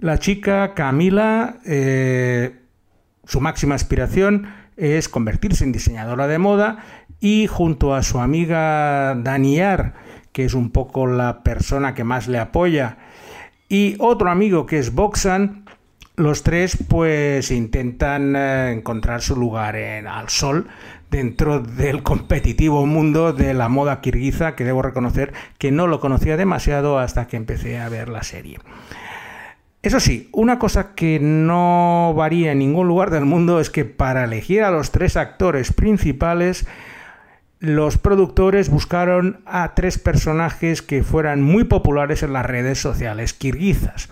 La 0.00 0.18
chica 0.18 0.72
Camila, 0.72 1.58
eh, 1.66 2.56
su 3.26 3.42
máxima 3.42 3.74
aspiración 3.74 4.46
es 4.78 5.10
convertirse 5.10 5.64
en 5.64 5.72
diseñadora 5.72 6.26
de 6.26 6.38
moda 6.38 6.78
y 7.20 7.48
junto 7.48 7.94
a 7.94 8.02
su 8.02 8.18
amiga 8.18 9.14
Daniar, 9.14 10.07
que 10.38 10.44
es 10.44 10.54
un 10.54 10.70
poco 10.70 11.08
la 11.08 11.42
persona 11.42 11.94
que 11.94 12.04
más 12.04 12.28
le 12.28 12.38
apoya, 12.38 12.98
y 13.68 13.96
otro 13.98 14.30
amigo 14.30 14.66
que 14.66 14.78
es 14.78 14.94
Boxan, 14.94 15.64
los 16.14 16.44
tres 16.44 16.78
pues 16.88 17.50
intentan 17.50 18.36
eh, 18.36 18.70
encontrar 18.70 19.20
su 19.20 19.34
lugar 19.34 19.74
en, 19.74 20.06
al 20.06 20.28
sol 20.28 20.68
dentro 21.10 21.58
del 21.58 22.02
competitivo 22.04 22.86
mundo 22.86 23.32
de 23.32 23.52
la 23.52 23.68
moda 23.68 24.00
kirguiza 24.00 24.54
que 24.54 24.62
debo 24.62 24.80
reconocer 24.80 25.32
que 25.58 25.72
no 25.72 25.88
lo 25.88 25.98
conocía 25.98 26.36
demasiado 26.36 27.00
hasta 27.00 27.26
que 27.26 27.36
empecé 27.36 27.80
a 27.80 27.88
ver 27.88 28.08
la 28.08 28.22
serie. 28.22 28.60
Eso 29.82 29.98
sí, 29.98 30.28
una 30.30 30.60
cosa 30.60 30.94
que 30.94 31.18
no 31.18 32.14
varía 32.16 32.52
en 32.52 32.60
ningún 32.60 32.86
lugar 32.86 33.10
del 33.10 33.24
mundo 33.24 33.58
es 33.58 33.70
que 33.70 33.84
para 33.84 34.22
elegir 34.22 34.62
a 34.62 34.70
los 34.70 34.92
tres 34.92 35.16
actores 35.16 35.72
principales 35.72 36.68
los 37.60 37.98
productores 37.98 38.68
buscaron 38.68 39.40
a 39.46 39.74
tres 39.74 39.98
personajes 39.98 40.82
que 40.82 41.02
fueran 41.02 41.42
muy 41.42 41.64
populares 41.64 42.22
en 42.22 42.32
las 42.32 42.46
redes 42.46 42.80
sociales 42.80 43.34
kirguizas 43.34 44.08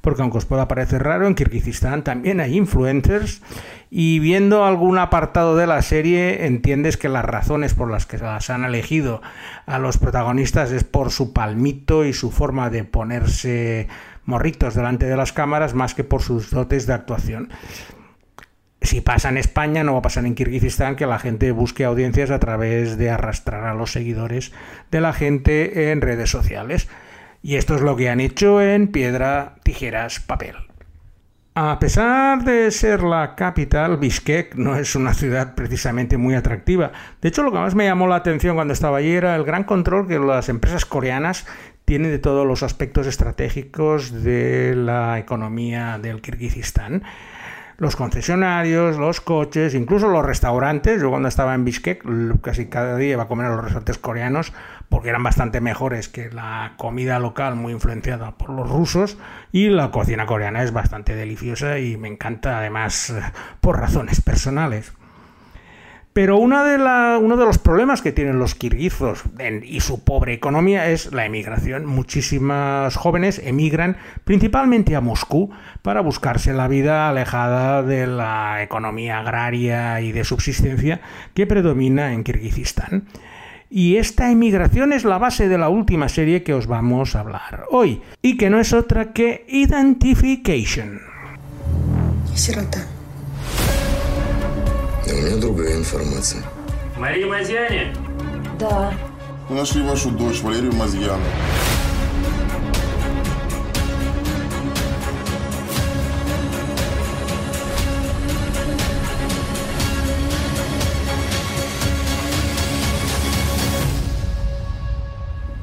porque 0.00 0.22
aunque 0.22 0.38
os 0.38 0.46
pueda 0.46 0.68
parecer 0.68 1.02
raro, 1.02 1.26
en 1.26 1.34
Kirguistán 1.34 2.04
también 2.04 2.40
hay 2.40 2.56
influencers 2.56 3.42
y 3.90 4.18
viendo 4.18 4.64
algún 4.64 4.98
apartado 4.98 5.56
de 5.56 5.66
la 5.66 5.82
serie 5.82 6.46
entiendes 6.46 6.96
que 6.96 7.08
las 7.08 7.24
razones 7.24 7.74
por 7.74 7.90
las 7.90 8.06
que 8.06 8.18
las 8.18 8.50
han 8.50 8.64
elegido 8.64 9.22
a 9.66 9.78
los 9.78 9.98
protagonistas 9.98 10.72
es 10.72 10.84
por 10.84 11.10
su 11.10 11.32
palmito 11.32 12.04
y 12.04 12.12
su 12.12 12.30
forma 12.30 12.70
de 12.70 12.84
ponerse 12.84 13.88
morritos 14.24 14.74
delante 14.74 15.06
de 15.06 15.16
las 15.16 15.32
cámaras 15.32 15.74
más 15.74 15.94
que 15.94 16.04
por 16.04 16.22
sus 16.22 16.50
dotes 16.50 16.86
de 16.86 16.92
actuación. 16.92 17.50
Si 18.80 19.00
pasa 19.00 19.28
en 19.28 19.38
España, 19.38 19.82
no 19.82 19.92
va 19.92 19.98
a 19.98 20.02
pasar 20.02 20.24
en 20.24 20.34
Kirguistán 20.34 20.96
que 20.96 21.06
la 21.06 21.18
gente 21.18 21.50
busque 21.50 21.84
audiencias 21.84 22.30
a 22.30 22.38
través 22.38 22.96
de 22.96 23.10
arrastrar 23.10 23.64
a 23.64 23.74
los 23.74 23.92
seguidores 23.92 24.52
de 24.90 25.00
la 25.00 25.12
gente 25.12 25.90
en 25.90 26.00
redes 26.00 26.30
sociales. 26.30 26.88
Y 27.42 27.56
esto 27.56 27.74
es 27.74 27.82
lo 27.82 27.96
que 27.96 28.08
han 28.08 28.20
hecho 28.20 28.60
en 28.62 28.88
piedra, 28.88 29.56
tijeras, 29.62 30.20
papel. 30.20 30.56
A 31.60 31.80
pesar 31.80 32.44
de 32.44 32.70
ser 32.70 33.02
la 33.02 33.34
capital, 33.34 33.96
Bishkek 33.96 34.54
no 34.54 34.76
es 34.76 34.94
una 34.94 35.12
ciudad 35.12 35.56
precisamente 35.56 36.16
muy 36.16 36.36
atractiva. 36.36 36.92
De 37.20 37.30
hecho, 37.30 37.42
lo 37.42 37.50
que 37.50 37.58
más 37.58 37.74
me 37.74 37.84
llamó 37.84 38.06
la 38.06 38.14
atención 38.14 38.54
cuando 38.54 38.74
estaba 38.74 38.98
allí 38.98 39.10
era 39.10 39.34
el 39.34 39.42
gran 39.42 39.64
control 39.64 40.06
que 40.06 40.20
las 40.20 40.48
empresas 40.48 40.84
coreanas 40.84 41.46
tienen 41.84 42.12
de 42.12 42.20
todos 42.20 42.46
los 42.46 42.62
aspectos 42.62 43.08
estratégicos 43.08 44.22
de 44.22 44.76
la 44.76 45.18
economía 45.18 45.98
del 45.98 46.20
Kirguistán 46.20 47.02
los 47.78 47.94
concesionarios, 47.94 48.98
los 48.98 49.20
coches, 49.20 49.74
incluso 49.74 50.08
los 50.08 50.26
restaurantes. 50.26 51.00
Yo 51.00 51.10
cuando 51.10 51.28
estaba 51.28 51.54
en 51.54 51.64
Bishkek 51.64 52.04
casi 52.42 52.66
cada 52.66 52.96
día 52.96 53.12
iba 53.12 53.22
a 53.22 53.28
comer 53.28 53.46
a 53.46 53.50
los 53.50 53.60
restaurantes 53.60 53.98
coreanos 53.98 54.52
porque 54.88 55.10
eran 55.10 55.22
bastante 55.22 55.60
mejores 55.60 56.08
que 56.08 56.28
la 56.30 56.74
comida 56.76 57.20
local 57.20 57.54
muy 57.54 57.72
influenciada 57.72 58.32
por 58.36 58.50
los 58.50 58.68
rusos 58.68 59.16
y 59.52 59.68
la 59.68 59.92
cocina 59.92 60.26
coreana 60.26 60.64
es 60.64 60.72
bastante 60.72 61.14
deliciosa 61.14 61.78
y 61.78 61.96
me 61.96 62.08
encanta 62.08 62.58
además 62.58 63.10
eh, 63.10 63.22
por 63.60 63.78
razones 63.78 64.20
personales. 64.20 64.92
Pero 66.18 66.36
una 66.36 66.64
de 66.64 66.78
uno 67.20 67.36
de 67.36 67.44
los 67.44 67.58
problemas 67.58 68.02
que 68.02 68.10
tienen 68.10 68.40
los 68.40 68.56
kirguizos 68.56 69.22
y 69.62 69.78
su 69.78 70.02
pobre 70.02 70.32
economía 70.32 70.90
es 70.90 71.12
la 71.12 71.24
emigración. 71.24 71.86
Muchísimas 71.86 72.96
jóvenes 72.96 73.40
emigran 73.44 73.98
principalmente 74.24 74.96
a 74.96 75.00
Moscú 75.00 75.50
para 75.80 76.00
buscarse 76.00 76.52
la 76.52 76.66
vida 76.66 77.08
alejada 77.08 77.84
de 77.84 78.08
la 78.08 78.64
economía 78.64 79.20
agraria 79.20 80.00
y 80.00 80.10
de 80.10 80.24
subsistencia 80.24 81.00
que 81.34 81.46
predomina 81.46 82.12
en 82.12 82.24
Kirguistán. 82.24 83.04
Y 83.70 83.98
esta 83.98 84.32
emigración 84.32 84.92
es 84.92 85.04
la 85.04 85.18
base 85.18 85.48
de 85.48 85.58
la 85.58 85.68
última 85.68 86.08
serie 86.08 86.42
que 86.42 86.52
os 86.52 86.66
vamos 86.66 87.14
a 87.14 87.20
hablar 87.20 87.66
hoy, 87.70 88.02
y 88.22 88.36
que 88.36 88.50
no 88.50 88.58
es 88.58 88.72
otra 88.72 89.12
que 89.12 89.46
Identification. 89.46 91.00
У 95.10 95.16
меня 95.16 95.36
другая 95.36 95.74
информация. 95.74 96.42
Мария 96.98 97.26
Мазьяне? 97.26 97.96
Да. 98.58 98.92
Мы 99.48 99.56
нашли 99.56 99.82
вашу 99.82 100.10
дочь, 100.10 100.42
Валерию 100.42 100.74
Мазьяну. 100.74 101.24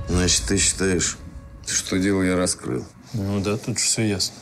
Значит, 0.08 0.44
ты 0.48 0.58
считаешь, 0.58 1.18
что 1.68 2.00
дело 2.00 2.24
я 2.24 2.36
раскрыл? 2.36 2.84
Ну 3.14 3.40
да, 3.42 3.58
тут 3.58 3.78
же 3.78 3.86
все 3.86 4.02
ясно. 4.08 4.36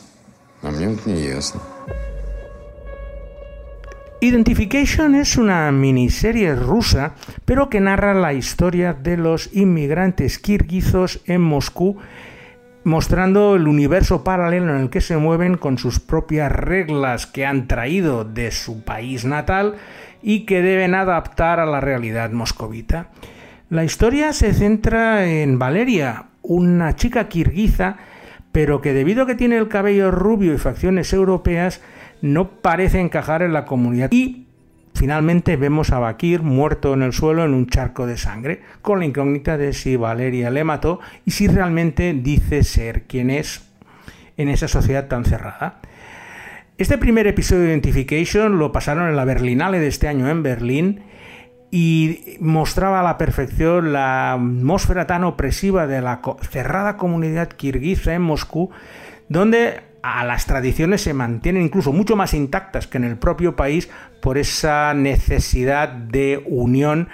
А 0.62 0.70
мне 0.70 0.88
вот 0.88 1.04
не 1.04 1.20
ясно. 1.20 1.60
Identification 4.24 5.14
es 5.16 5.36
una 5.36 5.70
miniserie 5.70 6.54
rusa, 6.54 7.12
pero 7.44 7.68
que 7.68 7.78
narra 7.78 8.14
la 8.14 8.32
historia 8.32 8.94
de 8.94 9.18
los 9.18 9.50
inmigrantes 9.52 10.38
kirguizos 10.38 11.20
en 11.26 11.42
Moscú, 11.42 11.98
mostrando 12.84 13.54
el 13.54 13.68
universo 13.68 14.24
paralelo 14.24 14.74
en 14.74 14.80
el 14.80 14.88
que 14.88 15.02
se 15.02 15.18
mueven 15.18 15.58
con 15.58 15.76
sus 15.76 16.00
propias 16.00 16.50
reglas 16.50 17.26
que 17.26 17.44
han 17.44 17.68
traído 17.68 18.24
de 18.24 18.50
su 18.50 18.82
país 18.82 19.26
natal 19.26 19.74
y 20.22 20.46
que 20.46 20.62
deben 20.62 20.94
adaptar 20.94 21.60
a 21.60 21.66
la 21.66 21.82
realidad 21.82 22.30
moscovita. 22.30 23.10
La 23.68 23.84
historia 23.84 24.32
se 24.32 24.54
centra 24.54 25.26
en 25.26 25.58
Valeria, 25.58 26.28
una 26.40 26.96
chica 26.96 27.28
kirguiza, 27.28 27.98
pero 28.52 28.80
que 28.80 28.94
debido 28.94 29.24
a 29.24 29.26
que 29.26 29.34
tiene 29.34 29.58
el 29.58 29.68
cabello 29.68 30.10
rubio 30.10 30.54
y 30.54 30.58
facciones 30.58 31.12
europeas, 31.12 31.82
no 32.24 32.62
parece 32.62 33.00
encajar 33.00 33.42
en 33.42 33.52
la 33.52 33.66
comunidad. 33.66 34.10
Y 34.10 34.46
finalmente 34.94 35.56
vemos 35.56 35.92
a 35.92 35.98
Bakir 35.98 36.40
muerto 36.40 36.94
en 36.94 37.02
el 37.02 37.12
suelo 37.12 37.44
en 37.44 37.52
un 37.52 37.66
charco 37.66 38.06
de 38.06 38.16
sangre, 38.16 38.62
con 38.80 38.98
la 38.98 39.04
incógnita 39.04 39.58
de 39.58 39.74
si 39.74 39.96
Valeria 39.96 40.48
le 40.50 40.64
mató 40.64 41.00
y 41.26 41.32
si 41.32 41.48
realmente 41.48 42.14
dice 42.14 42.64
ser 42.64 43.02
quien 43.02 43.28
es 43.28 43.70
en 44.38 44.48
esa 44.48 44.68
sociedad 44.68 45.06
tan 45.06 45.26
cerrada. 45.26 45.80
Este 46.78 46.96
primer 46.96 47.26
episodio 47.26 47.64
de 47.64 47.68
Identification 47.68 48.58
lo 48.58 48.72
pasaron 48.72 49.06
en 49.06 49.16
la 49.16 49.26
Berlinale 49.26 49.78
de 49.78 49.88
este 49.88 50.08
año 50.08 50.26
en 50.30 50.42
Berlín 50.42 51.02
y 51.70 52.38
mostraba 52.40 53.00
a 53.00 53.02
la 53.02 53.18
perfección 53.18 53.92
la 53.92 54.32
atmósfera 54.32 55.06
tan 55.06 55.24
opresiva 55.24 55.86
de 55.86 56.00
la 56.00 56.22
cerrada 56.50 56.96
comunidad 56.96 57.48
kirguiza 57.50 58.14
en 58.14 58.22
Moscú, 58.22 58.70
donde 59.28 59.93
a 60.04 60.22
las 60.22 60.44
tradiciones 60.44 61.00
se 61.00 61.14
mantienen 61.14 61.62
incluso 61.62 61.90
mucho 61.90 62.14
más 62.14 62.34
intactas 62.34 62.86
que 62.86 62.98
en 62.98 63.04
el 63.04 63.16
propio 63.16 63.56
país 63.56 63.88
por 64.20 64.36
esa 64.36 64.92
necesidad 64.92 65.88
de 65.88 66.42
unión 66.44 67.08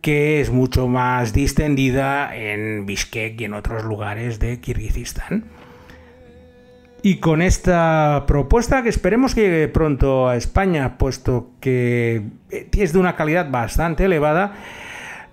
que 0.00 0.40
es 0.40 0.50
mucho 0.50 0.88
más 0.88 1.32
distendida 1.32 2.34
en 2.34 2.86
Bishkek 2.86 3.40
y 3.40 3.44
en 3.44 3.54
otros 3.54 3.84
lugares 3.84 4.40
de 4.40 4.60
Kirguistán. 4.60 5.44
Y 7.02 7.18
con 7.18 7.40
esta 7.40 8.24
propuesta 8.26 8.82
que 8.82 8.88
esperemos 8.88 9.36
que 9.36 9.42
llegue 9.42 9.68
pronto 9.68 10.28
a 10.28 10.36
España, 10.36 10.98
puesto 10.98 11.52
que 11.60 12.24
es 12.50 12.92
de 12.92 12.98
una 12.98 13.14
calidad 13.14 13.48
bastante 13.48 14.06
elevada, 14.06 14.54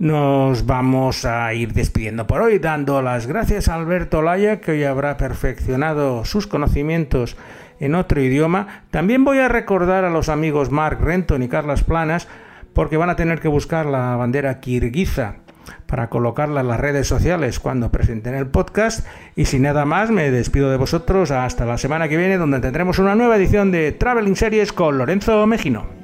nos 0.01 0.65
vamos 0.65 1.25
a 1.25 1.53
ir 1.53 1.73
despidiendo 1.73 2.25
por 2.25 2.41
hoy, 2.41 2.57
dando 2.57 3.03
las 3.03 3.27
gracias 3.27 3.67
a 3.67 3.75
Alberto 3.75 4.23
Laya, 4.23 4.59
que 4.59 4.71
hoy 4.71 4.83
habrá 4.83 5.15
perfeccionado 5.15 6.25
sus 6.25 6.47
conocimientos 6.47 7.37
en 7.79 7.93
otro 7.93 8.19
idioma. 8.19 8.81
También 8.89 9.23
voy 9.23 9.37
a 9.37 9.47
recordar 9.47 10.03
a 10.03 10.09
los 10.09 10.27
amigos 10.27 10.71
Mark 10.71 10.97
Renton 11.01 11.43
y 11.43 11.49
Carlas 11.49 11.83
Planas, 11.83 12.27
porque 12.73 12.97
van 12.97 13.11
a 13.11 13.15
tener 13.15 13.41
que 13.41 13.47
buscar 13.47 13.85
la 13.85 14.15
bandera 14.15 14.59
kirguiza 14.59 15.35
para 15.85 16.09
colocarla 16.09 16.61
en 16.61 16.67
las 16.69 16.79
redes 16.79 17.07
sociales 17.07 17.59
cuando 17.59 17.91
presenten 17.91 18.33
el 18.33 18.47
podcast. 18.47 19.05
Y 19.35 19.45
sin 19.45 19.61
nada 19.61 19.85
más, 19.85 20.09
me 20.09 20.31
despido 20.31 20.71
de 20.71 20.77
vosotros 20.77 21.29
hasta 21.29 21.63
la 21.65 21.77
semana 21.77 22.09
que 22.09 22.17
viene, 22.17 22.39
donde 22.39 22.59
tendremos 22.59 22.97
una 22.97 23.13
nueva 23.13 23.37
edición 23.37 23.71
de 23.71 23.91
Traveling 23.91 24.35
Series 24.35 24.73
con 24.73 24.97
Lorenzo 24.97 25.45
Mejino. 25.45 26.00